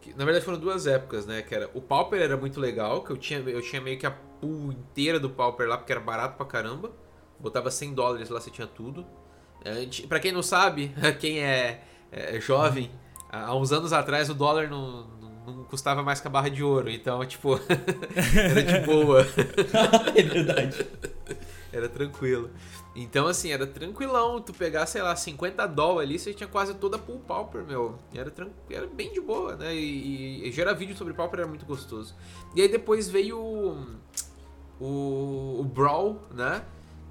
[0.00, 1.42] Que, na verdade foram duas épocas, né?
[1.42, 4.10] Que era o Pauper era muito legal, que eu tinha, eu tinha meio que a
[4.10, 6.92] pool inteira do Pauper lá, porque era barato pra caramba.
[7.38, 9.06] Botava 100 dólares lá, você tinha tudo.
[9.64, 12.90] É, pra quem não sabe, quem é, é jovem,
[13.30, 15.06] há uns anos atrás o dólar não,
[15.46, 16.90] não custava mais que a barra de ouro.
[16.90, 17.58] Então, tipo,
[18.34, 19.26] era de boa.
[20.14, 20.86] é verdade.
[21.72, 22.50] Era tranquilo.
[23.00, 24.40] Então, assim, era tranquilão.
[24.40, 27.96] Tu pegar, sei lá, 50 dólares ali, você tinha quase toda a pool Pauper, meu.
[28.12, 28.32] Era,
[28.68, 29.72] era bem de boa, né?
[29.74, 32.14] E, e, e gerar vídeo sobre Pauper era muito gostoso.
[32.56, 33.86] E aí depois veio o,
[34.80, 36.64] o, o Brawl, né?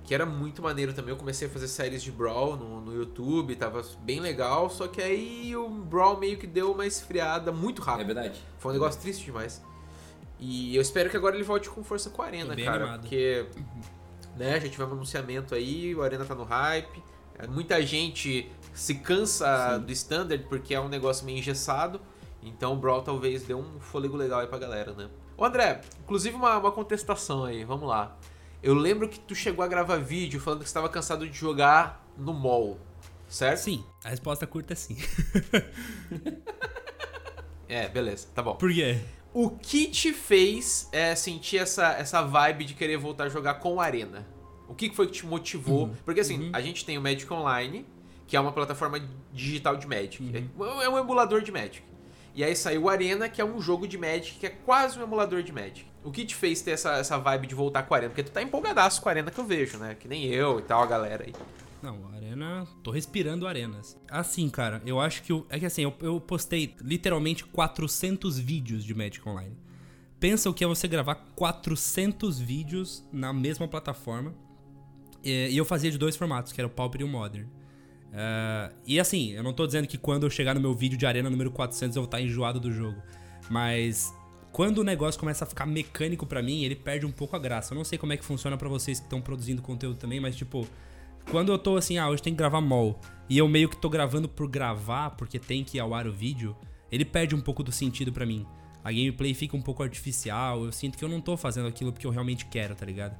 [0.03, 1.11] que era muito maneiro também.
[1.11, 5.01] Eu comecei a fazer séries de Brawl no, no YouTube, tava bem legal, só que
[5.01, 8.11] aí o Brawl meio que deu uma esfriada muito rápido.
[8.11, 8.41] É verdade.
[8.57, 9.61] Foi um negócio triste demais.
[10.39, 12.83] E eu espero que agora ele volte com força com a Arena, Tô bem cara.
[12.83, 13.01] animado.
[13.01, 13.47] Porque,
[14.37, 17.03] né, já tivemos um anunciamento aí, o Arena tá no hype.
[17.37, 21.99] É, Muita gente se cansa do Standard porque é um negócio meio engessado.
[22.41, 25.09] Então o Brawl talvez dê um fôlego legal aí pra galera, né?
[25.35, 28.15] Ô André, inclusive uma, uma contestação aí, vamos lá.
[28.61, 32.03] Eu lembro que tu chegou a gravar vídeo falando que você estava cansado de jogar
[32.17, 32.79] no mall,
[33.27, 33.59] certo?
[33.59, 34.97] Sim, a resposta curta é sim.
[37.69, 38.55] É, beleza, tá bom.
[38.55, 38.97] Por quê?
[39.33, 43.79] O que te fez é, sentir essa, essa vibe de querer voltar a jogar com
[43.79, 44.25] Arena?
[44.67, 45.91] O que foi que te motivou?
[46.03, 47.85] Porque assim, a gente tem o Magic Online,
[48.25, 48.99] que é uma plataforma
[49.31, 50.31] digital de Magic.
[50.35, 51.83] É é um emulador de Magic.
[52.35, 55.03] E aí saiu o Arena, que é um jogo de Magic, que é quase um
[55.03, 55.85] emulador de Magic.
[56.03, 58.09] O que te fez ter essa, essa vibe de voltar com a Arena?
[58.11, 59.95] Porque tu tá empolgadaço com a Arena que eu vejo, né?
[59.99, 61.33] Que nem eu e tal, a galera aí.
[61.81, 62.65] Não, Arena.
[62.83, 63.97] Tô respirando arenas.
[64.09, 65.31] Assim, cara, eu acho que.
[65.31, 69.55] o- É que assim, eu, eu postei literalmente 400 vídeos de Magic Online.
[70.19, 74.33] Pensa o que é você gravar 400 vídeos na mesma plataforma.
[75.23, 77.47] É, E eu fazia de dois formatos, que era o Pauper e o Modern.
[78.11, 81.05] É, e assim, eu não tô dizendo que quando eu chegar no meu vídeo de
[81.05, 82.99] arena número 400 eu vou estar enjoado do jogo.
[83.49, 84.11] Mas
[84.51, 87.73] quando o negócio começa a ficar mecânico pra mim, ele perde um pouco a graça.
[87.73, 90.35] Eu não sei como é que funciona pra vocês que estão produzindo conteúdo também, mas
[90.35, 90.67] tipo,
[91.31, 93.89] quando eu tô assim, ah, hoje tem que gravar mol, e eu meio que tô
[93.89, 96.55] gravando por gravar, porque tem que ir ao ar o vídeo,
[96.91, 98.45] ele perde um pouco do sentido pra mim.
[98.83, 102.07] A gameplay fica um pouco artificial, eu sinto que eu não tô fazendo aquilo porque
[102.07, 103.17] eu realmente quero, tá ligado?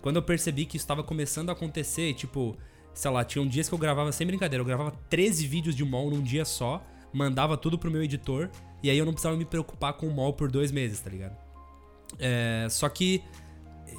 [0.00, 2.56] Quando eu percebi que isso tava começando a acontecer, tipo,
[2.94, 6.08] sei lá, tinham dias que eu gravava sem brincadeira, eu gravava 13 vídeos de mol
[6.08, 8.48] num dia só, mandava tudo pro meu editor,
[8.80, 11.36] e aí eu não precisava me preocupar com o mol por dois meses, tá ligado?
[12.18, 13.22] É, só que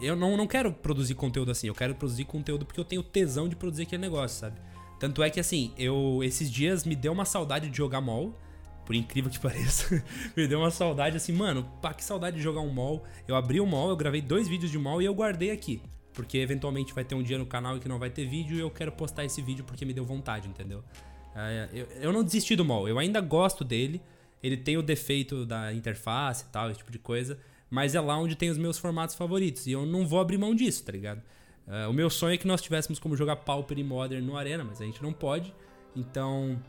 [0.01, 3.47] eu não, não quero produzir conteúdo assim, eu quero produzir conteúdo porque eu tenho tesão
[3.47, 4.59] de produzir aquele negócio, sabe?
[4.99, 8.37] Tanto é que assim, eu esses dias me deu uma saudade de jogar mol,
[8.85, 10.03] por incrível que pareça.
[10.35, 13.03] me deu uma saudade assim, mano, pá, que saudade de jogar um mol.
[13.27, 15.81] Eu abri o mol, eu gravei dois vídeos de mol e eu guardei aqui.
[16.13, 18.69] Porque eventualmente vai ter um dia no canal que não vai ter vídeo e eu
[18.69, 20.83] quero postar esse vídeo porque me deu vontade, entendeu?
[21.71, 24.01] Eu, eu não desisti do mol, eu ainda gosto dele.
[24.41, 27.37] Ele tem o defeito da interface e tal, esse tipo de coisa.
[27.69, 29.67] Mas é lá onde tem os meus formatos favoritos.
[29.67, 31.21] E eu não vou abrir mão disso, tá ligado?
[31.67, 34.63] É, o meu sonho é que nós tivéssemos como jogar Pauper e Modern no Arena,
[34.63, 35.53] mas a gente não pode.
[35.95, 36.59] Então,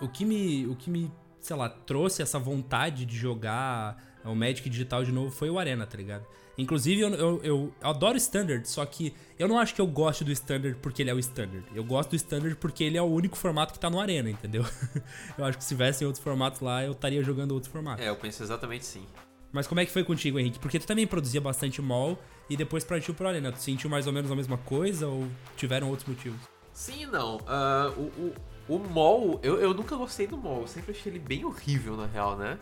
[0.00, 4.68] o que me, o que me, sei lá, trouxe essa vontade de jogar o Magic
[4.68, 6.24] digital de novo foi o Arena, tá ligado?
[6.56, 10.32] Inclusive, eu, eu, eu adoro Standard, só que eu não acho que eu gosto do
[10.32, 11.64] Standard porque ele é o Standard.
[11.72, 14.64] Eu gosto do Standard porque ele é o único formato que tá no Arena, entendeu?
[15.38, 18.04] eu acho que se tivessem outros formatos lá, eu estaria jogando outros formatos.
[18.04, 19.06] É, eu penso exatamente sim.
[19.52, 20.58] Mas como é que foi contigo, Henrique?
[20.58, 22.18] Porque tu também produzia bastante mall
[22.50, 23.50] e depois partiu pro Arena.
[23.50, 26.40] Tu sentiu mais ou menos a mesma coisa ou tiveram outros motivos?
[26.72, 27.40] Sim não.
[27.46, 28.34] Ah, o,
[28.68, 30.62] o, o mall, eu, eu nunca gostei do mall.
[30.62, 32.58] Eu sempre achei ele bem horrível, na real, né?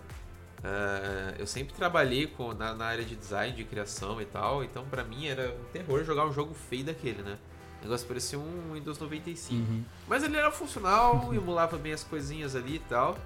[0.62, 4.64] Ah, eu sempre trabalhei com, na, na área de design, de criação e tal.
[4.64, 7.38] Então, pra mim, era um terror jogar um jogo feio daquele, né?
[7.80, 9.54] O negócio parecia um Windows 95.
[9.54, 9.84] Uhum.
[10.08, 13.18] Mas ele era funcional, emulava bem as coisinhas ali e tal.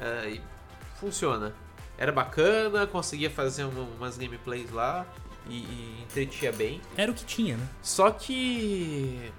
[0.00, 0.40] Ah, e
[1.00, 1.54] funciona.
[1.98, 5.06] Era bacana, conseguia fazer uma- umas gameplays lá
[5.48, 6.80] e, e entretia bem.
[6.96, 7.66] Era o que tinha, né?
[7.82, 9.32] Só que.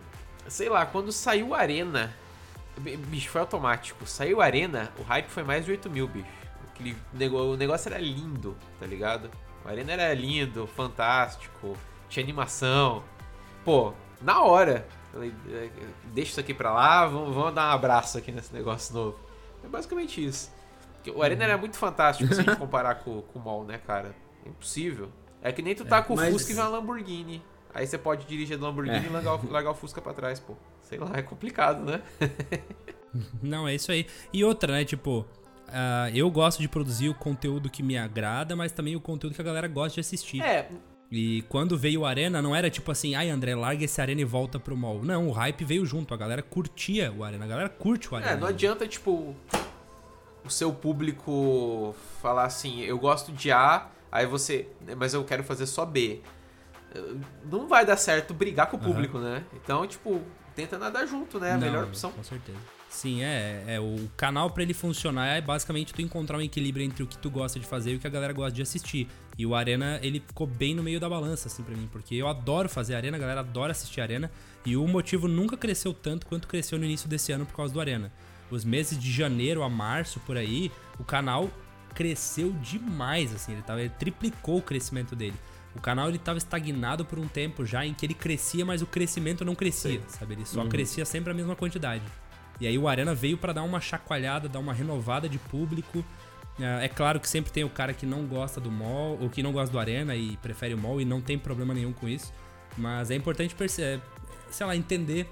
[0.48, 2.14] Sei lá, quando saiu a Arena.
[2.80, 4.06] Bicho, foi automático.
[4.06, 6.28] Saiu a Arena, o hype foi mais de 8 mil, bicho.
[6.70, 6.96] Aquele
[7.36, 9.30] o negócio era lindo, tá ligado?
[9.66, 11.76] O Arena era lindo, fantástico,
[12.08, 13.04] tinha animação.
[13.66, 14.88] Pô, na hora.
[15.12, 15.70] Falei, "É,
[16.14, 19.20] deixa isso aqui pra lá, vamos, vamos dar um abraço aqui nesse negócio novo.
[19.64, 20.52] É basicamente isso.
[21.08, 23.78] Porque O Arena era muito fantástico se a gente comparar com, com o Mall, né,
[23.78, 24.14] cara?
[24.46, 25.10] É impossível.
[25.42, 27.42] É que nem tu tá com o mas- Fusca e vê uma Lamborghini.
[27.74, 29.08] Aí você pode dirigir a Lamborghini É.
[29.08, 30.56] e largar, o- largar o Fusca pra trás, pô.
[30.82, 32.02] Sei lá, é complicado, né?
[33.42, 34.06] Não, é isso aí.
[34.34, 34.84] E outra, né?
[34.86, 35.26] Tipo,
[35.68, 39.42] ah, eu gosto de produzir o conteúdo que me agrada, mas também o conteúdo que
[39.42, 40.42] a galera gosta de assistir.
[40.42, 40.70] É,
[41.12, 44.26] E quando veio o Arena, não era tipo assim, ai André, larga esse Arena e
[44.26, 45.02] volta pro mall.
[45.04, 48.32] Não, o hype veio junto, a galera curtia o Arena, a galera curte o Arena.
[48.32, 49.34] é, não adianta, tipo,
[50.48, 55.66] o seu público falar assim, eu gosto de A, aí você, mas eu quero fazer
[55.66, 56.22] só B.
[57.52, 59.44] Não vai dar certo brigar com o público, né?
[59.54, 60.22] Então, tipo,
[60.56, 61.52] tenta nadar junto, né?
[61.52, 62.12] A Não, melhor opção.
[62.12, 62.58] Com certeza.
[62.90, 67.04] Sim, é, é o canal pra ele funcionar é basicamente tu encontrar um equilíbrio entre
[67.04, 69.08] o que tu gosta de fazer e o que a galera gosta de assistir.
[69.38, 72.28] E o Arena, ele ficou bem no meio da balança, assim, pra mim, porque eu
[72.28, 74.32] adoro fazer Arena, a galera adora assistir Arena,
[74.66, 77.80] e o motivo nunca cresceu tanto quanto cresceu no início desse ano por causa do
[77.80, 78.12] Arena.
[78.50, 81.50] Os meses de janeiro a março, por aí, o canal
[81.94, 85.36] cresceu demais, assim, ele, tava, ele triplicou o crescimento dele.
[85.76, 88.86] O canal ele tava estagnado por um tempo já em que ele crescia, mas o
[88.86, 90.34] crescimento não crescia, sabe?
[90.34, 92.04] Ele só crescia sempre a mesma quantidade.
[92.60, 96.04] E aí o Arena veio para dar uma chacoalhada, dar uma renovada de público.
[96.60, 99.44] É, é claro que sempre tem o cara que não gosta do mall, ou que
[99.44, 102.34] não gosta do Arena e prefere o mall e não tem problema nenhum com isso.
[102.76, 104.02] Mas é importante perceber,
[104.50, 105.32] sei lá, entender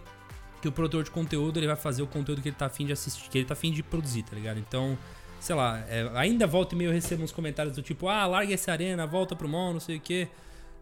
[0.66, 2.94] que o produtor de conteúdo ele vai fazer o conteúdo que ele tá afim de
[2.94, 4.60] assistir, que ele tá afim de produzir, tá ligado?
[4.60, 4.98] Então,
[5.40, 8.52] sei lá, é, ainda volta e meio eu recebo uns comentários do tipo, ah, larga
[8.52, 10.28] essa arena, volta pro mall, não sei o quê.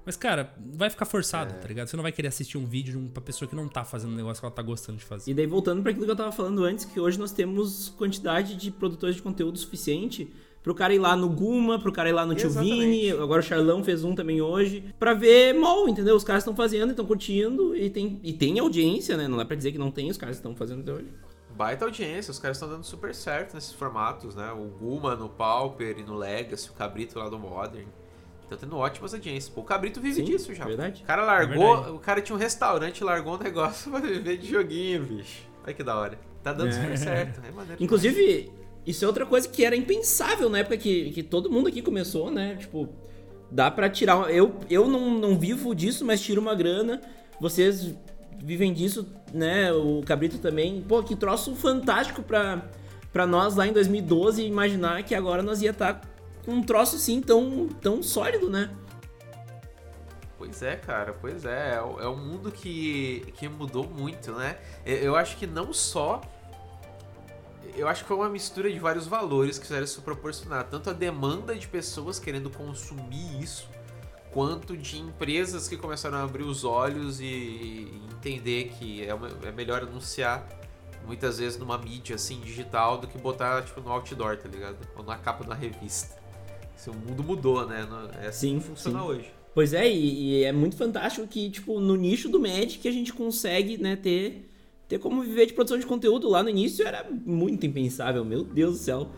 [0.06, 1.58] Mas, cara, vai ficar forçado, é.
[1.58, 1.88] tá ligado?
[1.88, 4.16] Você não vai querer assistir um vídeo de uma pessoa que não tá fazendo um
[4.16, 5.32] negócio que ela tá gostando de fazer.
[5.32, 8.56] E daí, voltando para aquilo que eu tava falando antes, que hoje nós temos quantidade
[8.56, 10.32] de produtores de conteúdo suficiente
[10.64, 13.44] pro cara ir lá no Guma, pro cara ir lá no Tio Vini, agora o
[13.44, 16.16] Charlão fez um também hoje, pra ver mol, entendeu?
[16.16, 19.28] Os caras estão fazendo, estão curtindo e tem, e tem audiência, né?
[19.28, 21.14] Não dá pra dizer que não tem, os caras estão fazendo até hoje.
[21.56, 24.52] Baita audiência, os caras estão dando super certo nesses formatos, né?
[24.54, 27.86] O Guma no Pauper e no Legacy, o Cabrito lá do Modern.
[28.50, 29.54] Tá tendo ótimas audiências.
[29.54, 30.66] Pô, o Cabrito vive Sim, disso já.
[30.66, 31.04] Verdade.
[31.04, 34.50] O cara largou, é o cara tinha um restaurante, largou um negócio pra viver de
[34.50, 35.44] joguinho, bicho.
[35.64, 36.20] Olha que da hora.
[36.42, 36.72] Tá dando é.
[36.72, 37.42] super certo.
[37.42, 38.52] É Inclusive,
[38.86, 42.30] isso é outra coisa que era impensável na época que, que todo mundo aqui começou,
[42.30, 42.56] né?
[42.56, 42.90] Tipo,
[43.50, 44.30] dá pra tirar.
[44.30, 47.02] Eu, eu não, não vivo disso, mas tiro uma grana.
[47.40, 47.94] Vocês
[48.44, 49.72] vivem disso, né?
[49.72, 50.82] O Cabrito também.
[50.82, 52.70] Pô, que troço fantástico pra,
[53.12, 56.10] pra nós lá em 2012 imaginar que agora nós ia estar tá
[56.46, 58.70] com um troço assim tão, tão sólido, né?
[60.38, 61.76] Pois é, cara, pois é.
[61.76, 64.58] É um mundo que, que mudou muito, né?
[64.86, 66.20] Eu acho que não só
[67.76, 70.66] eu acho que foi uma mistura de vários valores que fizeram isso proporcionar.
[70.66, 73.68] Tanto a demanda de pessoas querendo consumir isso,
[74.32, 79.52] quanto de empresas que começaram a abrir os olhos e, entender que é, uma, é,
[79.52, 80.48] melhor anunciar
[81.06, 84.78] muitas vezes numa mídia assim digital do que botar tipo no outdoor, tá ligado?
[84.96, 86.16] Ou na capa uma revista.
[86.76, 87.88] Assim, o mundo mudou, né?
[88.22, 89.06] É assim sim, que funciona sim.
[89.06, 89.32] hoje.
[89.54, 93.14] Pois é, e, e, é muito fantástico que, tipo, no nicho do Magic a gente
[93.14, 94.50] consegue, né, ter
[94.88, 98.74] ter como viver de produção de conteúdo lá no início era muito impensável, meu Deus
[98.74, 99.10] do céu.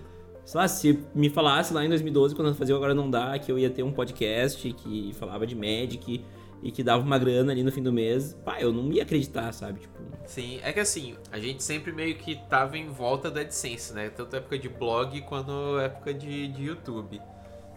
[0.46, 3.52] Sei lá, se me falasse lá em 2012, quando eu fazia Agora Não Dá, que
[3.52, 6.24] eu ia ter um podcast que falava de Magic
[6.62, 9.52] e que dava uma grana ali no fim do mês, pá, eu não ia acreditar,
[9.54, 9.82] sabe?
[9.82, 9.96] Tipo...
[10.26, 14.10] Sim, é que assim, a gente sempre meio que tava em volta da AdSense, né?
[14.10, 17.20] Tanto época de blog quanto época de, de YouTube.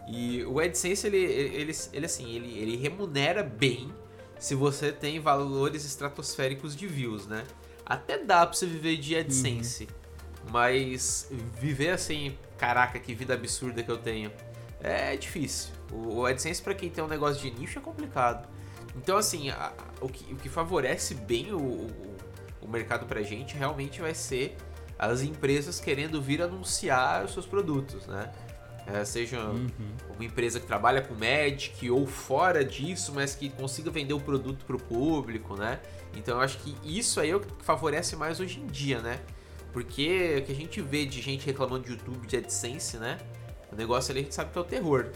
[0.07, 3.91] E o AdSense, ele, ele, ele assim, ele, ele remunera bem
[4.39, 7.43] se você tem valores estratosféricos de views, né?
[7.89, 9.85] Até dá pra você viver de AdSense.
[9.85, 10.51] Uhum.
[10.51, 14.31] Mas viver assim, caraca, que vida absurda que eu tenho,
[14.79, 15.73] é difícil.
[15.91, 18.47] O, AdSense, para quem tem um negócio de nicho, é complicado.
[18.95, 22.17] Então, assim, a, o, que, o que favorece bem o, o,
[22.61, 24.55] o mercado pra gente realmente vai ser
[24.97, 28.31] as empresas querendo vir anunciar os seus produtos, né?
[28.85, 29.67] É, seja uhum.
[30.15, 34.65] uma empresa que trabalha com Magic ou fora disso, mas que consiga vender o produto
[34.65, 35.79] para o público, né?
[36.15, 39.19] Então eu acho que isso aí é o que favorece mais hoje em dia, né?
[39.71, 43.17] Porque o que a gente vê de gente reclamando de YouTube, de AdSense, né?
[43.71, 45.11] O negócio ali a gente sabe que é o terror.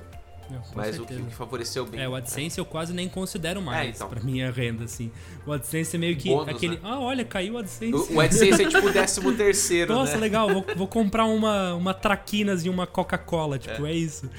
[0.49, 2.01] Não, mas o que, o que, favoreceu bem.
[2.01, 4.09] É, o AdSense eu quase nem considero mais é, então.
[4.09, 5.11] pra minha renda, assim.
[5.47, 6.75] O AdSense é meio que Bônus, aquele.
[6.75, 6.81] Né?
[6.83, 8.11] Ah, olha, caiu o AdSense.
[8.11, 9.93] O, o AdSense é tipo o décimo terceiro.
[9.95, 10.19] Nossa, né?
[10.19, 13.91] legal, vou, vou comprar uma, uma Traquinas e uma Coca-Cola, tipo, é.
[13.91, 14.29] é isso.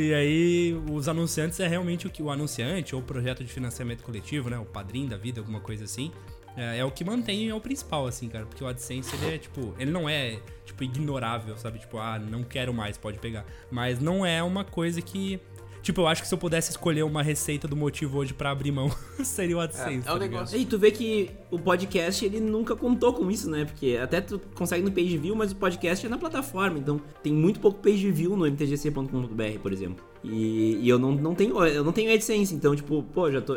[0.00, 4.48] E aí, os anunciantes é realmente o que o anunciante ou projeto de financiamento coletivo,
[4.48, 4.56] né?
[4.56, 6.12] O padrinho da vida, alguma coisa assim.
[6.56, 8.46] É, é, o que mantém, é o principal, assim, cara.
[8.46, 11.80] Porque o AdSense, ele é, tipo, ele não é, tipo, ignorável, sabe?
[11.80, 13.44] Tipo, ah, não quero mais, pode pegar.
[13.72, 15.40] Mas não é uma coisa que
[15.88, 18.70] Tipo, eu acho que se eu pudesse escolher uma receita do motivo hoje para abrir
[18.70, 18.90] mão,
[19.24, 20.06] seria o AdSense.
[20.06, 20.58] É, é um tá negócio.
[20.58, 23.64] E tu vê que o podcast, ele nunca contou com isso, né?
[23.64, 26.78] Porque até tu consegue no page view, mas o podcast é na plataforma.
[26.78, 30.04] Então, tem muito pouco page view no mtgc.com.br, por exemplo.
[30.22, 33.54] E, e, eu não, não tenho eu não tenho AdSense, então, tipo, pô, já tô.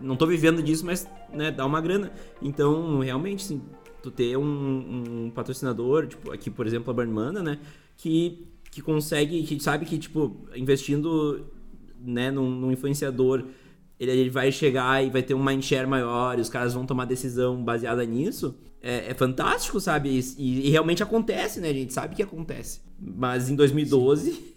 [0.00, 2.12] não tô vivendo disso, mas, né, dá uma grana.
[2.40, 3.60] Então, realmente, assim,
[4.00, 4.44] tu ter um,
[5.24, 7.58] um patrocinador, tipo, aqui, por exemplo, a Burnmana, né?
[7.96, 11.55] Que que consegue, que sabe que, tipo, investindo
[12.00, 13.44] né, num, num influenciador,
[13.98, 17.06] ele, ele, vai chegar e vai ter um mindshare maior, e os caras vão tomar
[17.06, 18.54] decisão baseada nisso,
[18.86, 20.10] é, é fantástico, sabe?
[20.38, 21.70] E, e, realmente acontece, né?
[21.70, 22.80] A gente sabe que acontece.
[23.00, 24.54] Mas em 2012,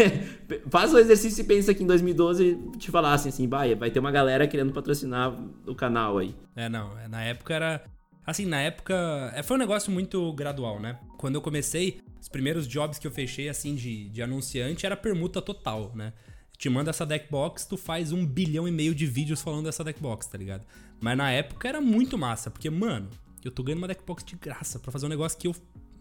[0.70, 4.10] faz o exercício e pensa que em 2012 te falassem assim, vai, vai ter uma
[4.10, 5.36] galera querendo patrocinar
[5.66, 6.34] o canal aí.
[6.56, 7.84] É, não, é, na época era.
[8.26, 8.94] Assim, na época.
[9.34, 10.98] É, foi um negócio muito gradual, né?
[11.18, 15.42] Quando eu comecei, os primeiros jobs que eu fechei, assim, de, de anunciante, era permuta
[15.42, 16.12] total, né?
[16.60, 20.26] Te manda essa deckbox, tu faz um bilhão e meio de vídeos falando dessa deckbox,
[20.26, 20.62] tá ligado?
[21.00, 23.08] Mas na época era muito massa, porque, mano,
[23.42, 25.56] eu tô ganhando uma deckbox de graça para fazer um negócio que eu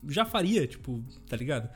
[0.10, 1.70] já faria, tipo, tá ligado?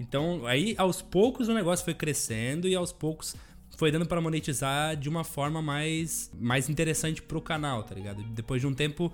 [0.00, 3.36] Então, aí aos poucos o negócio foi crescendo e aos poucos
[3.76, 8.22] foi dando para monetizar de uma forma mais, mais interessante pro canal, tá ligado?
[8.22, 9.12] Depois de um tempo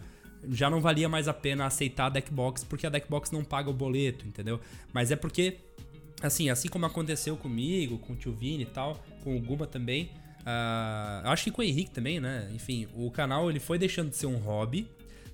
[0.48, 3.72] já não valia mais a pena aceitar a Deckbox porque a Deckbox não paga o
[3.72, 4.60] boleto, entendeu?
[4.92, 5.58] Mas é porque,
[6.22, 10.10] assim, assim como aconteceu comigo, com o Tio Vini e tal, com o Guba também,
[10.40, 12.50] uh, acho que com o Henrique também, né?
[12.54, 14.88] Enfim, o canal ele foi deixando de ser um hobby,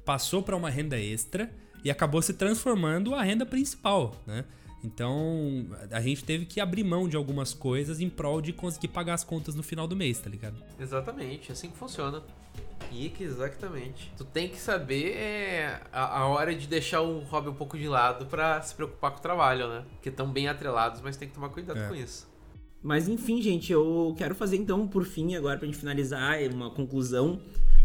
[0.04, 1.50] passou para uma renda extra
[1.84, 4.44] e acabou se transformando a renda principal, né?
[4.84, 9.14] Então, a gente teve que abrir mão de algumas coisas em prol de conseguir pagar
[9.14, 10.56] as contas no final do mês, tá ligado?
[10.78, 12.20] Exatamente, assim que funciona.
[12.92, 14.12] Ike, exatamente.
[14.16, 17.88] Tu tem que saber é, a, a, hora de deixar o hobby um pouco de
[17.88, 19.84] lado para se preocupar com o trabalho, né?
[20.00, 21.88] Que estão bem atrelados, mas tem que tomar cuidado é.
[21.88, 22.30] com isso.
[22.82, 27.40] Mas enfim, gente, eu quero fazer então, por fim, agora pra gente finalizar, uma conclusão,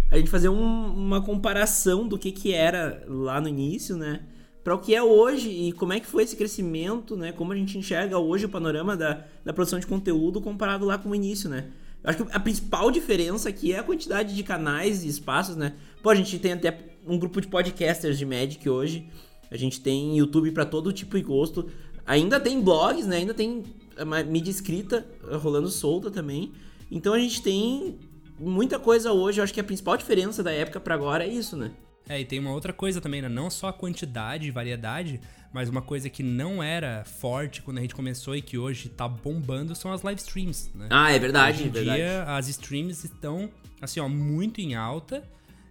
[0.09, 4.21] a gente fazer um, uma comparação do que que era lá no início, né?
[4.63, 7.31] Para o que é hoje e como é que foi esse crescimento, né?
[7.31, 11.09] Como a gente enxerga hoje o panorama da, da produção de conteúdo comparado lá com
[11.09, 11.69] o início, né?
[12.07, 15.73] Acho que a principal diferença aqui é a quantidade de canais e espaços, né?
[16.01, 19.09] Pô, a gente tem até um grupo de podcasters de Magic hoje.
[19.51, 21.69] A gente tem YouTube para todo tipo e gosto.
[22.05, 23.17] Ainda tem blogs, né?
[23.17, 23.61] Ainda tem
[23.99, 25.05] uma mídia escrita
[25.41, 26.53] rolando solta também.
[26.89, 27.99] Então a gente tem
[28.39, 29.41] muita coisa hoje.
[29.41, 31.73] Eu acho que a principal diferença da época para agora é isso, né?
[32.09, 33.29] É, e tem uma outra coisa também, né?
[33.29, 35.19] Não só a quantidade e variedade,
[35.51, 39.07] mas uma coisa que não era forte quando a gente começou e que hoje tá
[39.07, 40.87] bombando são as live streams, né?
[40.89, 41.59] Ah, é verdade.
[41.59, 41.97] Hoje em verdade.
[41.97, 43.49] dia, as streams estão,
[43.81, 45.23] assim, ó, muito em alta.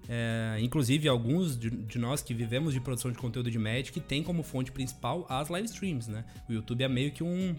[0.09, 4.23] É, inclusive, alguns de, de, nós que vivemos de produção de conteúdo de Magic tem
[4.23, 6.25] como fonte principal as live streams, né?
[6.49, 7.57] O YouTube é meio que um,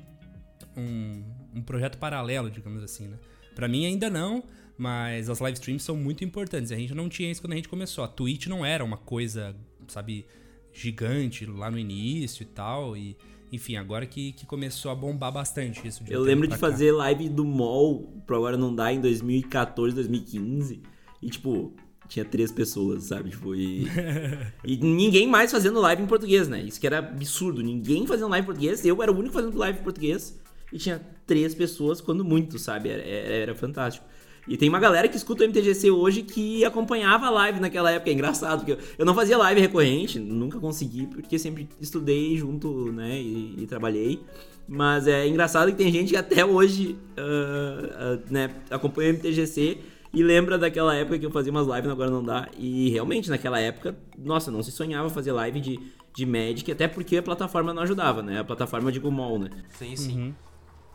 [0.77, 1.23] um,
[1.55, 3.17] um projeto paralelo, digamos assim, né?
[3.53, 4.43] Pra mim ainda não,
[4.77, 6.71] mas as live streams são muito importantes.
[6.71, 8.03] A gente não tinha isso quando a gente começou.
[8.03, 9.55] A Twitch não era uma coisa,
[9.87, 10.25] sabe,
[10.71, 12.95] gigante lá no início e tal.
[12.95, 13.17] E,
[13.51, 16.03] enfim, agora que, que começou a bombar bastante isso.
[16.07, 16.59] Eu lembro de cá.
[16.59, 20.81] fazer live do mall pro Agora Não Dá em 2014, 2015.
[21.23, 21.73] E, tipo,
[22.07, 23.31] tinha três pessoas, sabe?
[23.31, 23.87] Tipo, e,
[24.63, 26.61] e ninguém mais fazendo live em português, né?
[26.61, 27.63] Isso que era absurdo.
[27.63, 28.85] Ninguém fazendo live em português.
[28.85, 30.39] Eu era o único fazendo live em português.
[30.71, 32.89] E tinha três pessoas, quando muito, sabe?
[32.89, 34.05] Era, era, era fantástico.
[34.47, 38.09] E tem uma galera que escuta o MTGC hoje que acompanhava a live naquela época.
[38.09, 43.19] É engraçado, porque eu não fazia live recorrente, nunca consegui, porque sempre estudei junto, né,
[43.19, 44.21] e, e trabalhei.
[44.67, 49.77] Mas é engraçado que tem gente que até hoje uh, uh, né, acompanha o MTGC
[50.13, 52.49] e lembra daquela época que eu fazia umas lives, agora não dá.
[52.57, 55.79] E realmente, naquela época, nossa, não se sonhava fazer live de,
[56.13, 58.39] de Magic, até porque a plataforma não ajudava, né?
[58.39, 59.49] A plataforma de Gumol, né?
[59.69, 60.19] Sim, sim.
[60.19, 60.33] Uhum.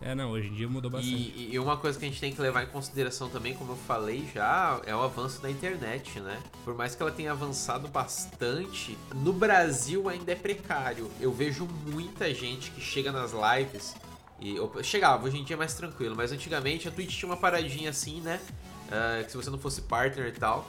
[0.04, 1.14] É, não, hoje em dia mudou bastante.
[1.14, 3.76] E, e, uma coisa que a gente tem que levar em consideração também, como eu
[3.76, 6.42] falei já, é o avanço da internet, né?
[6.64, 11.08] Por mais que ela tenha avançado bastante, no Brasil ainda é precário.
[11.20, 13.94] Eu vejo muita gente que chega nas lives
[14.40, 17.90] e chegava, hoje em dia é mais tranquilo, mas antigamente a Twitch tinha uma paradinha
[17.90, 18.40] assim, né?
[18.88, 20.68] Uh, que se você não fosse partner e tal,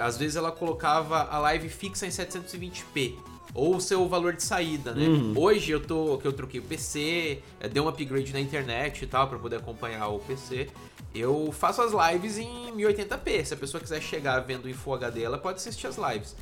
[0.00, 4.92] às vezes ela colocava a live fixa em 720p ou o seu valor de saída,
[4.92, 5.06] né?
[5.06, 5.34] Uhum.
[5.36, 9.06] Hoje eu tô que eu troquei o PC, é, dei um upgrade na internet e
[9.06, 10.68] tal para poder acompanhar o PC.
[11.14, 13.44] Eu faço as lives em 1080p.
[13.44, 16.36] Se a pessoa quiser chegar vendo em Full HD, ela pode assistir as lives.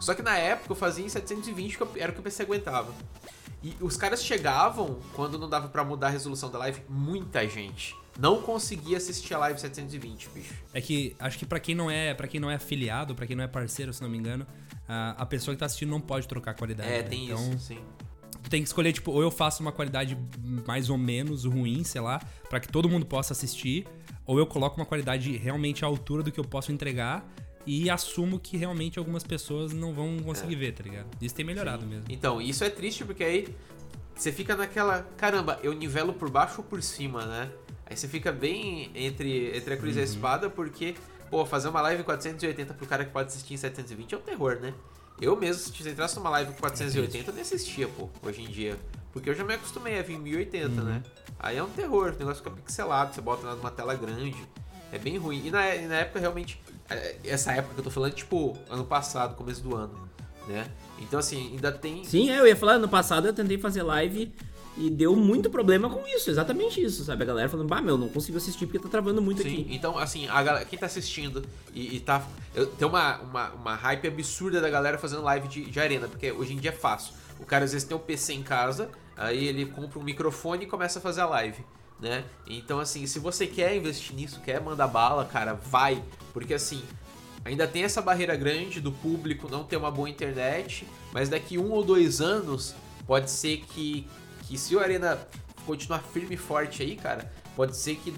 [0.00, 2.92] Só que na época eu fazia em 720, que era o que o PC aguentava.
[3.62, 7.96] E os caras chegavam, quando não dava para mudar a resolução da live, muita gente
[8.18, 10.54] não conseguia assistir a live 720, bicho.
[10.72, 13.36] É que acho que para quem não é, para quem não é afiliado, para quem
[13.36, 14.46] não é parceiro, se não me engano,
[14.88, 16.88] a, a pessoa que tá assistindo não pode trocar a qualidade.
[16.88, 17.08] É, né?
[17.08, 17.78] tem então, isso, sim.
[18.42, 20.16] Tu tem que escolher, tipo, ou eu faço uma qualidade
[20.66, 23.86] mais ou menos ruim, sei lá, para que todo mundo possa assistir,
[24.24, 27.28] ou eu coloco uma qualidade realmente à altura do que eu posso entregar
[27.66, 30.58] e assumo que realmente algumas pessoas não vão conseguir é.
[30.58, 31.08] ver, tá ligado?
[31.20, 31.88] Isso tem melhorado sim.
[31.88, 32.04] mesmo.
[32.08, 33.48] Então, isso é triste porque aí
[34.14, 37.50] você fica naquela, caramba, eu nivelo por baixo ou por cima, né?
[37.84, 40.00] Aí você fica bem entre, entre a cruz uhum.
[40.00, 40.12] e a uhum.
[40.12, 40.94] espada, porque,
[41.30, 44.58] pô, fazer uma live 480 pro cara que pode assistir em 720 é um terror,
[44.60, 44.74] né?
[45.20, 48.76] Eu mesmo, se entrasse numa live 480, eu nem assistia, pô, hoje em dia.
[49.12, 50.84] Porque eu já me acostumei a vir em 1080, uhum.
[50.84, 51.02] né?
[51.38, 54.36] Aí é um terror, o negócio fica pixelado, você bota numa tela grande.
[54.92, 55.46] É bem ruim.
[55.46, 56.60] E na, e na época, realmente,
[56.90, 60.08] é, essa época que eu tô falando, tipo, ano passado, começo do ano,
[60.46, 60.66] né?
[60.98, 62.04] Então, assim, ainda tem.
[62.04, 64.34] Sim, é, eu ia falar, ano passado eu tentei fazer live
[64.76, 67.22] e deu muito problema com isso, exatamente isso, sabe?
[67.22, 69.66] A galera falando, bah, meu, não consigo assistir porque tá travando muito Sim, aqui.
[69.70, 71.42] Então, assim, a galera, quem tá assistindo
[71.74, 72.26] e, e tá.
[72.54, 76.30] Eu, tem uma, uma, uma hype absurda da galera fazendo live de, de arena, porque
[76.30, 77.14] hoje em dia é fácil.
[77.40, 80.66] O cara às vezes tem um PC em casa, aí ele compra um microfone e
[80.66, 81.64] começa a fazer a live.
[81.98, 82.24] Né?
[82.46, 86.02] Então, assim, se você quer investir nisso, quer mandar bala, cara, vai.
[86.34, 86.82] Porque, assim,
[87.46, 91.70] ainda tem essa barreira grande do público não ter uma boa internet, mas daqui um
[91.70, 92.74] ou dois anos
[93.06, 94.06] pode ser que
[94.46, 95.18] que se o Arena
[95.66, 98.14] continuar firme e forte aí, cara, pode ser que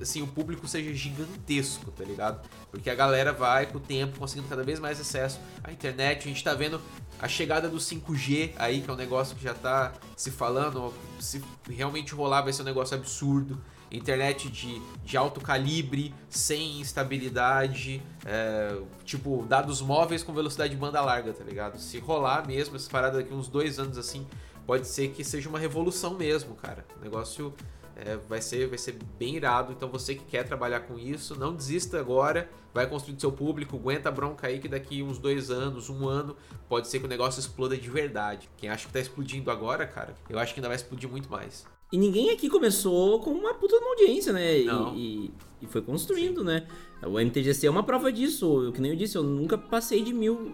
[0.00, 2.48] assim, o público seja gigantesco, tá ligado?
[2.70, 6.24] Porque a galera vai com o tempo conseguindo cada vez mais acesso à internet.
[6.24, 6.80] A gente tá vendo
[7.20, 11.42] a chegada do 5G aí, que é um negócio que já tá se falando, se
[11.68, 13.60] realmente rolar vai ser um negócio absurdo.
[13.90, 21.00] Internet de, de alto calibre, sem instabilidade, é, tipo, dados móveis com velocidade de banda
[21.00, 21.78] larga, tá ligado?
[21.78, 24.26] Se rolar mesmo essa parada daqui uns dois anos assim,
[24.68, 26.84] pode ser que seja uma revolução mesmo, cara.
[27.00, 27.54] O negócio
[27.96, 29.72] é, vai, ser, vai ser bem irado.
[29.72, 32.50] Então você que quer trabalhar com isso, não desista agora.
[32.74, 36.36] Vai construir seu público, aguenta a bronca aí que daqui uns dois anos, um ano,
[36.68, 38.46] pode ser que o negócio exploda de verdade.
[38.58, 41.64] Quem acha que tá explodindo agora, cara, eu acho que ainda vai explodir muito mais.
[41.90, 44.62] E ninguém aqui começou com uma puta uma audiência, né?
[44.64, 44.94] Não.
[44.94, 45.30] E, e,
[45.62, 46.46] e foi construindo, Sim.
[46.46, 46.66] né?
[47.02, 48.64] O MTGC é uma prova disso.
[48.64, 50.52] Eu, que nem eu disse, eu nunca passei de mil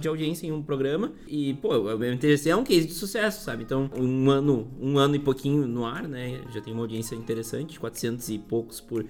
[0.00, 1.12] de audiência em um programa.
[1.28, 3.62] E, pô, o MTGC é um case de sucesso, sabe?
[3.62, 6.40] Então, um ano, um ano e pouquinho no ar, né?
[6.52, 9.04] Já tem uma audiência interessante, 400 e poucos por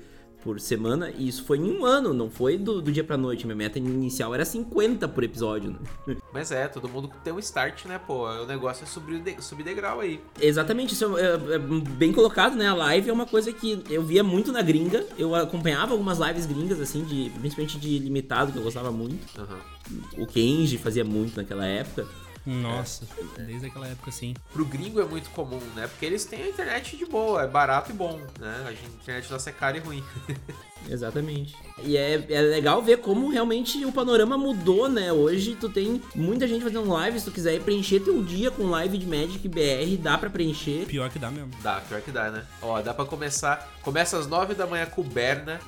[0.45, 3.47] por semana, e isso foi em um ano, não foi do, do dia pra noite.
[3.47, 5.75] Minha meta inicial era 50 por episódio.
[6.07, 6.17] Né?
[6.33, 8.29] Mas é, todo mundo tem um start, né, pô?
[8.29, 10.21] O negócio é subir, de, subir degrau aí.
[10.39, 12.69] Exatamente, isso é, é, bem colocado, né?
[12.69, 16.45] A live é uma coisa que eu via muito na gringa, eu acompanhava algumas lives
[16.45, 19.27] gringas, assim, de, principalmente de limitado, que eu gostava muito.
[19.41, 20.23] Uhum.
[20.23, 22.07] O Kenji fazia muito naquela época.
[22.47, 23.07] Nossa,
[23.39, 23.43] é.
[23.43, 24.35] desde aquela época sim.
[24.53, 25.87] Pro gringo é muito comum, né?
[25.87, 28.67] Porque eles têm a internet de boa, é barato e bom, né?
[28.67, 30.05] A internet nossa é cara e ruim.
[30.89, 31.57] Exatamente.
[31.83, 35.11] E é, é legal ver como realmente o panorama mudou, né?
[35.11, 38.99] Hoje tu tem muita gente fazendo live, se tu quiser preencher teu dia com live
[38.99, 40.85] de Magic BR, dá para preencher.
[40.87, 41.51] Pior que dá mesmo.
[41.63, 42.45] Dá, pior que dá, né?
[42.61, 43.73] Ó, dá para começar.
[43.83, 45.59] Começa às 9 da manhã com o Berna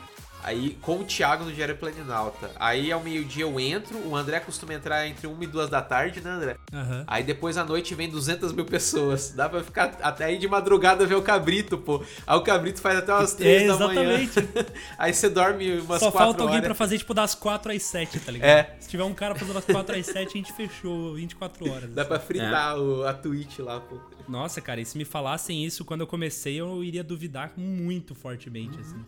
[0.47, 2.53] Aí, com o Thiago no Diário Planinalta.
[2.55, 3.99] Aí, ao meio-dia eu entro.
[4.07, 6.57] O André costuma entrar entre 1 e 2 da tarde, né, André?
[6.73, 7.03] Uhum.
[7.05, 9.33] Aí, depois à noite vem 200 mil pessoas.
[9.33, 12.01] Dá pra ficar até aí de madrugada ver o Cabrito, pô.
[12.25, 14.21] Aí, o Cabrito faz até umas 3 é, da manhã.
[14.97, 18.21] aí, você dorme umas Só 4 falta alguém pra fazer, tipo, das 4 às 7,
[18.21, 18.49] tá ligado?
[18.49, 18.77] É.
[18.79, 21.91] Se tiver um cara fazendo das 4 às 7, a gente fechou 24 horas.
[21.91, 22.09] Dá assim.
[22.09, 22.79] pra fritar é.
[22.79, 23.99] o, a Twitch lá, pô.
[24.29, 28.77] Nossa, cara, e se me falassem isso quando eu comecei, eu iria duvidar muito fortemente,
[28.77, 28.81] uhum.
[28.81, 29.05] assim.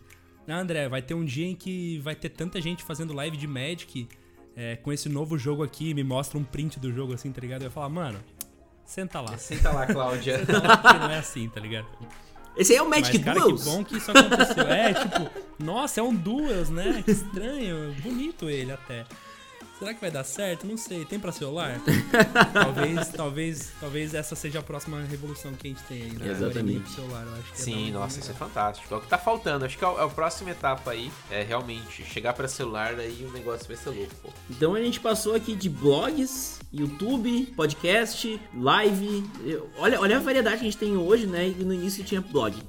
[0.51, 3.47] Ah, André, vai ter um dia em que vai ter tanta gente fazendo live de
[3.47, 4.07] Magic
[4.55, 7.61] é, com esse novo jogo aqui, me mostra um print do jogo assim, tá ligado?
[7.61, 8.19] Eu ia falar, mano,
[8.85, 9.37] senta lá.
[9.37, 10.39] Senta lá, Cláudia.
[10.39, 11.87] senta lá, porque não é assim, tá ligado?
[12.57, 13.63] Esse aí é o Magic Mas, cara, Duels.
[13.63, 14.63] que bom que isso aconteceu.
[14.67, 17.01] É, tipo, nossa, é um Duels, né?
[17.03, 17.95] Que estranho.
[18.01, 19.05] Bonito ele até.
[19.79, 20.67] Será que vai dar certo?
[20.67, 21.05] Não sei.
[21.05, 21.79] Tem para celular?
[22.53, 26.31] talvez, talvez, talvez essa seja a próxima revolução que a gente tem aí, né?
[26.31, 26.89] Exatamente.
[26.89, 28.93] Celular, eu acho que Sim, nossa, isso é fantástico.
[28.93, 29.63] É o que tá faltando.
[29.63, 33.31] Acho que é a, é próxima etapa aí é realmente chegar para celular, daí o
[33.31, 34.13] negócio vai ser louco.
[34.21, 34.29] Pô.
[34.49, 39.23] Então a gente passou aqui de blogs, YouTube, podcast, live.
[39.77, 41.47] Olha, olha a variedade que a gente tem hoje, né?
[41.47, 42.61] E no início tinha blog.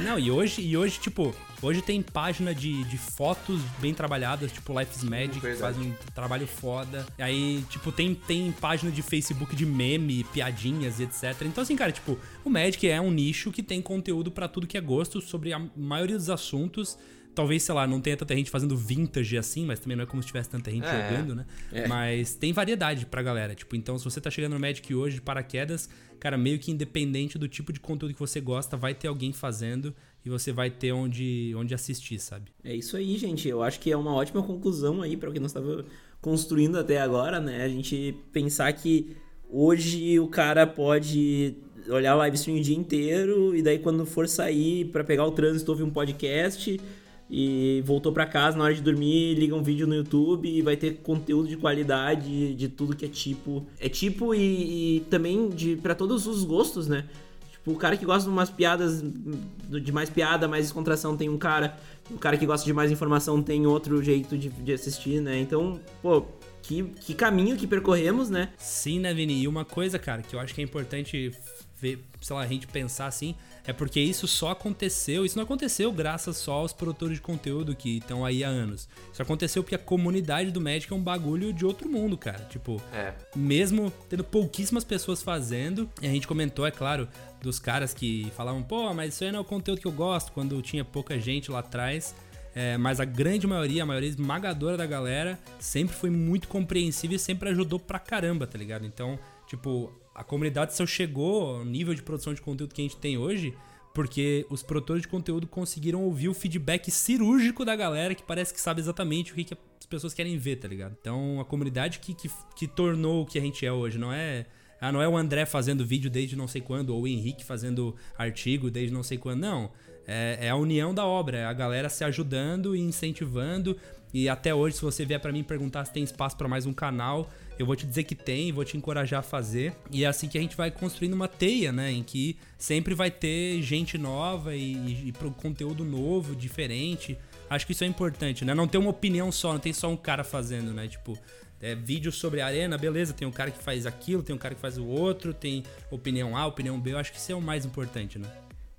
[0.00, 4.78] Não, e hoje, e hoje, tipo, hoje tem página de, de fotos bem trabalhadas, tipo
[4.78, 7.06] Life is Magic, que fazem um trabalho foda.
[7.18, 11.42] Aí, tipo, tem, tem página de Facebook de meme, piadinhas e etc.
[11.42, 14.76] Então, assim, cara, tipo, o Magic é um nicho que tem conteúdo para tudo que
[14.76, 16.98] é gosto sobre a maioria dos assuntos
[17.36, 20.22] talvez, sei lá, não tenha tanta gente fazendo vintage assim, mas também não é como
[20.22, 21.46] se tivesse tanta gente é, jogando, né?
[21.70, 21.86] É.
[21.86, 23.54] Mas tem variedade pra galera.
[23.54, 27.38] Tipo, então se você tá chegando no Magic hoje de paraquedas, cara, meio que independente
[27.38, 30.92] do tipo de conteúdo que você gosta, vai ter alguém fazendo e você vai ter
[30.92, 32.50] onde, onde assistir, sabe?
[32.64, 33.46] É isso aí, gente.
[33.46, 35.84] Eu acho que é uma ótima conclusão aí para o que nós estava
[36.22, 37.62] construindo até agora, né?
[37.62, 39.14] A gente pensar que
[39.48, 41.54] hoje o cara pode
[41.88, 45.70] olhar live stream o dia inteiro e daí quando for sair para pegar o trânsito
[45.70, 46.80] ouvir um podcast
[47.28, 50.76] e voltou para casa na hora de dormir, liga um vídeo no YouTube e vai
[50.76, 53.66] ter conteúdo de qualidade de tudo que é tipo.
[53.80, 57.04] É tipo e, e também de para todos os gostos, né?
[57.50, 61.36] Tipo, o cara que gosta de umas piadas, de mais piada, mais descontração, tem um
[61.36, 61.76] cara.
[62.08, 65.40] O cara que gosta de mais informação tem outro jeito de, de assistir, né?
[65.40, 66.24] Então, pô,
[66.62, 68.50] que, que caminho que percorremos, né?
[68.56, 69.42] Sim, né, Vini?
[69.42, 71.32] E uma coisa, cara, que eu acho que é importante
[71.80, 73.34] ver, sei lá, a gente pensar assim,
[73.66, 77.98] é porque isso só aconteceu, isso não aconteceu graças só aos produtores de conteúdo que
[77.98, 78.88] estão aí há anos.
[79.12, 82.44] Isso aconteceu porque a comunidade do Magic é um bagulho de outro mundo, cara.
[82.44, 83.12] Tipo, é.
[83.34, 87.08] mesmo tendo pouquíssimas pessoas fazendo, e a gente comentou, é claro,
[87.42, 90.32] dos caras que falavam, pô, mas isso aí não é o conteúdo que eu gosto,
[90.32, 92.14] quando tinha pouca gente lá atrás.
[92.54, 97.18] É, mas a grande maioria, a maioria esmagadora da galera, sempre foi muito compreensiva e
[97.18, 98.86] sempre ajudou pra caramba, tá ligado?
[98.86, 102.96] Então, tipo, a comunidade só chegou ao nível de produção de conteúdo que a gente
[102.96, 103.54] tem hoje
[103.96, 108.60] porque os produtores de conteúdo conseguiram ouvir o feedback cirúrgico da galera que parece que
[108.60, 110.94] sabe exatamente o que, que as pessoas querem ver, tá ligado?
[111.00, 114.44] Então, a comunidade que, que, que tornou o que a gente é hoje, não é
[114.78, 117.96] Ah, não é o André fazendo vídeo desde não sei quando, ou o Henrique fazendo
[118.18, 119.40] artigo desde não sei quando.
[119.40, 119.70] Não.
[120.06, 123.78] É, é a união da obra, é a galera se ajudando e incentivando.
[124.18, 126.72] E até hoje, se você vier para mim perguntar se tem espaço para mais um
[126.72, 129.74] canal, eu vou te dizer que tem, vou te encorajar a fazer.
[129.90, 131.92] E é assim que a gente vai construindo uma teia, né?
[131.92, 137.18] Em que sempre vai ter gente nova e, e, conteúdo novo, diferente.
[137.50, 138.54] Acho que isso é importante, né?
[138.54, 140.88] Não ter uma opinião só, não tem só um cara fazendo, né?
[140.88, 141.18] Tipo,
[141.60, 144.60] é, vídeo sobre arena, beleza, tem um cara que faz aquilo, tem um cara que
[144.62, 147.66] faz o outro, tem opinião A, opinião B, eu acho que isso é o mais
[147.66, 148.32] importante, né?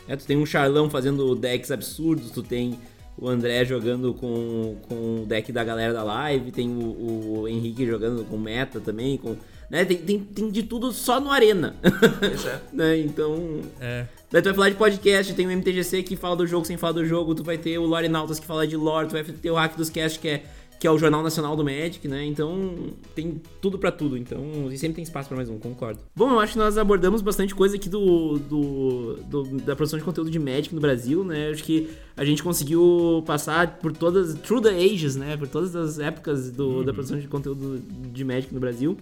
[0.08, 2.80] É, tu tem um Charlão fazendo decks absurdos, tu tem
[3.18, 7.86] o André jogando com, com o deck da galera da live, tem o, o Henrique
[7.86, 9.36] jogando com meta também, com.
[9.70, 9.84] Né?
[9.84, 11.76] Tem, tem, tem de tudo só no Arena.
[11.84, 12.60] é.
[12.72, 12.98] né?
[13.00, 13.62] Então.
[13.82, 14.06] É.
[14.30, 16.94] Daí tu vai falar de podcast, tem o MTGC que fala do jogo sem falar
[16.94, 19.50] do jogo, tu vai ter o Lore Nautas que fala de lore, tu vai ter
[19.50, 20.44] o Hack dos Cast que é
[20.80, 22.24] que é o Jornal Nacional do Magic, né?
[22.26, 22.76] Então
[23.16, 24.18] tem tudo para tudo.
[24.18, 26.00] Então, e sempre tem espaço para mais um, concordo.
[26.16, 30.06] Bom, eu acho que nós abordamos bastante coisa aqui do, do, do, da produção de
[30.06, 31.50] conteúdo de Magic no Brasil, né?
[31.50, 35.36] Acho que a gente conseguiu passar por todas, through the ages, né?
[35.36, 36.84] Por todas as épocas do, uhum.
[36.84, 38.98] da produção de conteúdo de Magic no Brasil.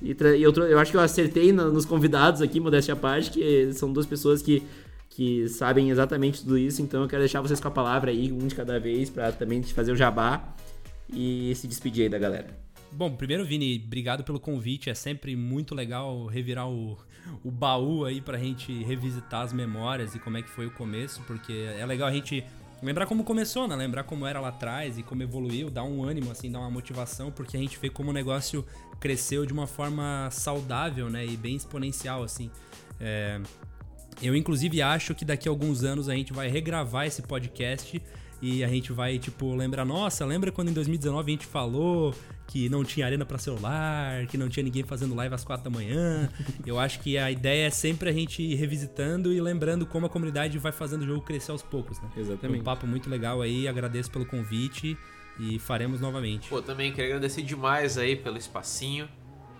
[0.00, 3.32] E, e eu, eu acho que eu acertei no, nos convidados aqui, modéstia à parte,
[3.32, 4.62] que são duas pessoas que
[5.10, 8.46] que sabem exatamente tudo isso, então eu quero deixar vocês com a palavra aí, um
[8.46, 10.54] de cada vez, para também fazer o jabá
[11.12, 12.68] e se despedir aí da galera.
[12.90, 14.88] Bom, primeiro, Vini, obrigado pelo convite.
[14.88, 16.96] É sempre muito legal revirar o,
[17.44, 21.22] o baú aí pra gente revisitar as memórias e como é que foi o começo,
[21.26, 22.44] porque é legal a gente
[22.82, 23.76] lembrar como começou, né?
[23.76, 27.30] Lembrar como era lá atrás e como evoluiu, dar um ânimo, assim, dar uma motivação,
[27.30, 28.64] porque a gente vê como o negócio
[28.98, 31.26] cresceu de uma forma saudável, né?
[31.26, 32.50] E bem exponencial, assim.
[33.00, 33.40] É...
[34.20, 38.02] Eu, inclusive, acho que daqui a alguns anos a gente vai regravar esse podcast
[38.40, 42.14] e a gente vai, tipo, lembrar, nossa, lembra quando em 2019 a gente falou
[42.46, 45.70] que não tinha arena para celular, que não tinha ninguém fazendo live às quatro da
[45.70, 46.30] manhã.
[46.64, 50.08] Eu acho que a ideia é sempre a gente ir revisitando e lembrando como a
[50.08, 52.08] comunidade vai fazendo o jogo crescer aos poucos, né?
[52.16, 52.60] Exatamente.
[52.60, 54.96] Um papo muito legal aí, agradeço pelo convite
[55.38, 56.48] e faremos novamente.
[56.48, 59.08] Pô, também queria agradecer demais aí pelo espacinho.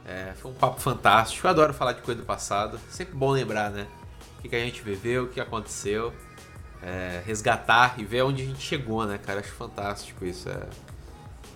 [0.07, 1.47] É, foi um papo fantástico.
[1.47, 2.81] Eu adoro falar de coisa do passado.
[2.89, 3.87] Sempre bom lembrar, né?
[4.39, 6.12] O que, que a gente viveu, o que aconteceu
[6.83, 9.41] é, resgatar e ver onde a gente chegou, né, cara?
[9.41, 10.49] Acho fantástico isso.
[10.49, 10.66] É,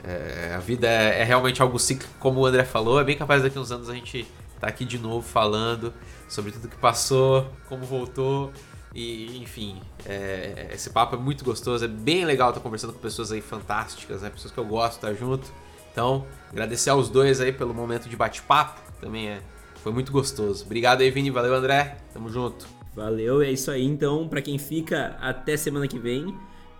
[0.05, 3.01] é, a vida é, é, realmente algo cíclico, como o André falou.
[3.01, 4.27] É bem capaz daqui uns anos a gente
[4.61, 5.93] tá aqui de novo falando
[6.29, 8.53] sobre tudo que passou, como voltou.
[8.95, 11.85] E, enfim, é, esse papo é muito gostoso.
[11.85, 14.31] É bem legal estar conversando com pessoas aí fantásticas, né?
[14.31, 15.51] Pessoas que eu gosto estar junto.
[15.91, 18.81] Então, agradecer aos dois aí pelo momento de bate-papo.
[19.01, 19.41] Também é,
[19.83, 20.65] foi muito gostoso.
[20.65, 21.31] Obrigado aí, Vini.
[21.31, 21.97] Valeu, André.
[22.13, 22.82] Tamo junto.
[22.95, 23.85] Valeu, é isso aí.
[23.85, 26.35] Então, para quem fica, até semana que vem.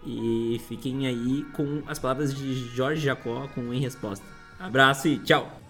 [0.05, 4.25] E fiquem aí com as palavras de Jorge Jacó com Em Resposta.
[4.59, 5.61] Abraço e tchau!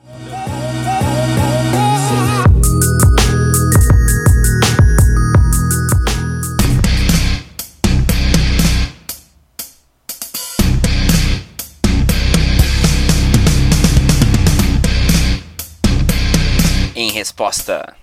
[16.94, 18.01] Em resposta.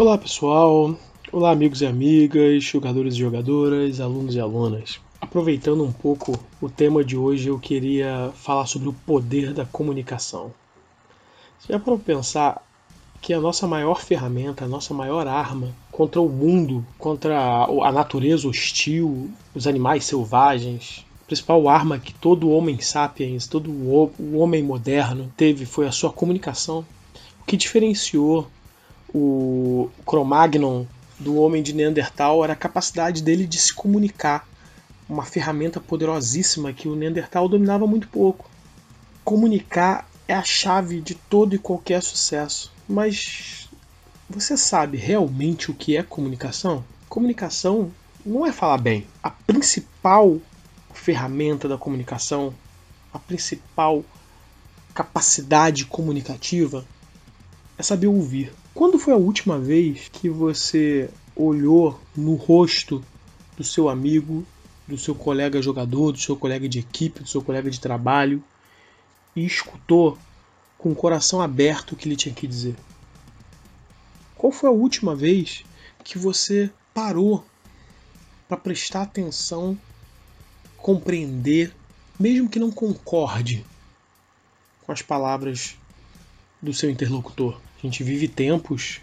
[0.00, 0.96] Olá pessoal,
[1.32, 5.00] olá amigos e amigas, jogadores e jogadoras, alunos e alunas.
[5.20, 10.52] Aproveitando um pouco o tema de hoje, eu queria falar sobre o poder da comunicação.
[11.68, 12.64] Já parou pensar
[13.20, 18.46] que a nossa maior ferramenta, a nossa maior arma contra o mundo, contra a natureza
[18.46, 25.32] hostil, os animais selvagens, a principal arma que todo homem sapiens, todo o homem moderno
[25.36, 26.86] teve foi a sua comunicação.
[27.42, 28.46] O que diferenciou
[29.14, 30.84] o Cro-Magnon
[31.18, 34.46] do homem de Neandertal era a capacidade dele de se comunicar,
[35.08, 38.48] uma ferramenta poderosíssima que o Neandertal dominava muito pouco.
[39.24, 42.70] Comunicar é a chave de todo e qualquer sucesso.
[42.88, 43.68] Mas
[44.28, 46.84] você sabe realmente o que é comunicação?
[47.08, 47.90] Comunicação
[48.24, 49.06] não é falar bem.
[49.22, 50.38] A principal
[50.92, 52.52] ferramenta da comunicação,
[53.12, 54.04] a principal
[54.94, 56.84] capacidade comunicativa
[57.78, 58.52] é saber ouvir.
[58.78, 63.04] Quando foi a última vez que você olhou no rosto
[63.56, 64.46] do seu amigo,
[64.86, 68.40] do seu colega jogador, do seu colega de equipe, do seu colega de trabalho
[69.34, 70.16] e escutou
[70.78, 72.76] com o coração aberto o que ele tinha que dizer?
[74.36, 75.64] Qual foi a última vez
[76.04, 77.44] que você parou
[78.46, 79.76] para prestar atenção,
[80.76, 81.74] compreender,
[82.16, 83.66] mesmo que não concorde
[84.86, 85.76] com as palavras
[86.62, 87.60] do seu interlocutor?
[87.78, 89.00] A gente vive tempos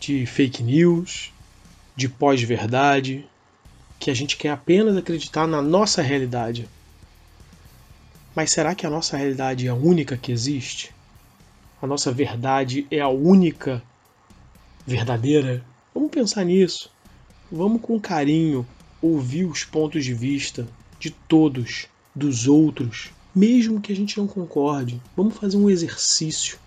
[0.00, 1.32] de fake news,
[1.94, 3.24] de pós-verdade,
[3.98, 6.68] que a gente quer apenas acreditar na nossa realidade.
[8.34, 10.92] Mas será que a nossa realidade é a única que existe?
[11.80, 13.82] A nossa verdade é a única
[14.86, 15.64] verdadeira?
[15.94, 16.90] Vamos pensar nisso.
[17.50, 18.66] Vamos com carinho
[19.00, 20.66] ouvir os pontos de vista
[20.98, 25.00] de todos, dos outros, mesmo que a gente não concorde.
[25.16, 26.58] Vamos fazer um exercício.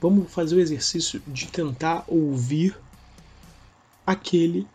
[0.00, 2.76] Vamos fazer o exercício de tentar ouvir
[4.06, 4.66] aquele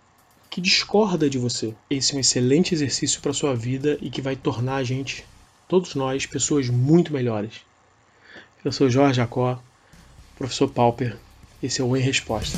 [0.50, 1.74] que discorda de você.
[1.90, 5.26] Esse é um excelente exercício para sua vida e que vai tornar a gente,
[5.68, 7.62] todos nós, pessoas muito melhores.
[8.64, 9.62] Eu sou Jorge Jacó,
[10.38, 11.18] professor Pauper.
[11.64, 12.58] Esse é o Em Resposta.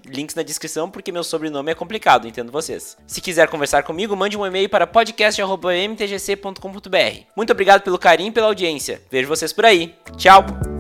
[0.07, 2.97] Links na descrição porque meu sobrenome é complicado, entendo vocês.
[3.07, 7.25] Se quiser conversar comigo, mande um e-mail para podcast.mtgc.com.br.
[7.37, 9.01] Muito obrigado pelo carinho e pela audiência.
[9.11, 9.95] Vejo vocês por aí.
[10.17, 10.80] Tchau!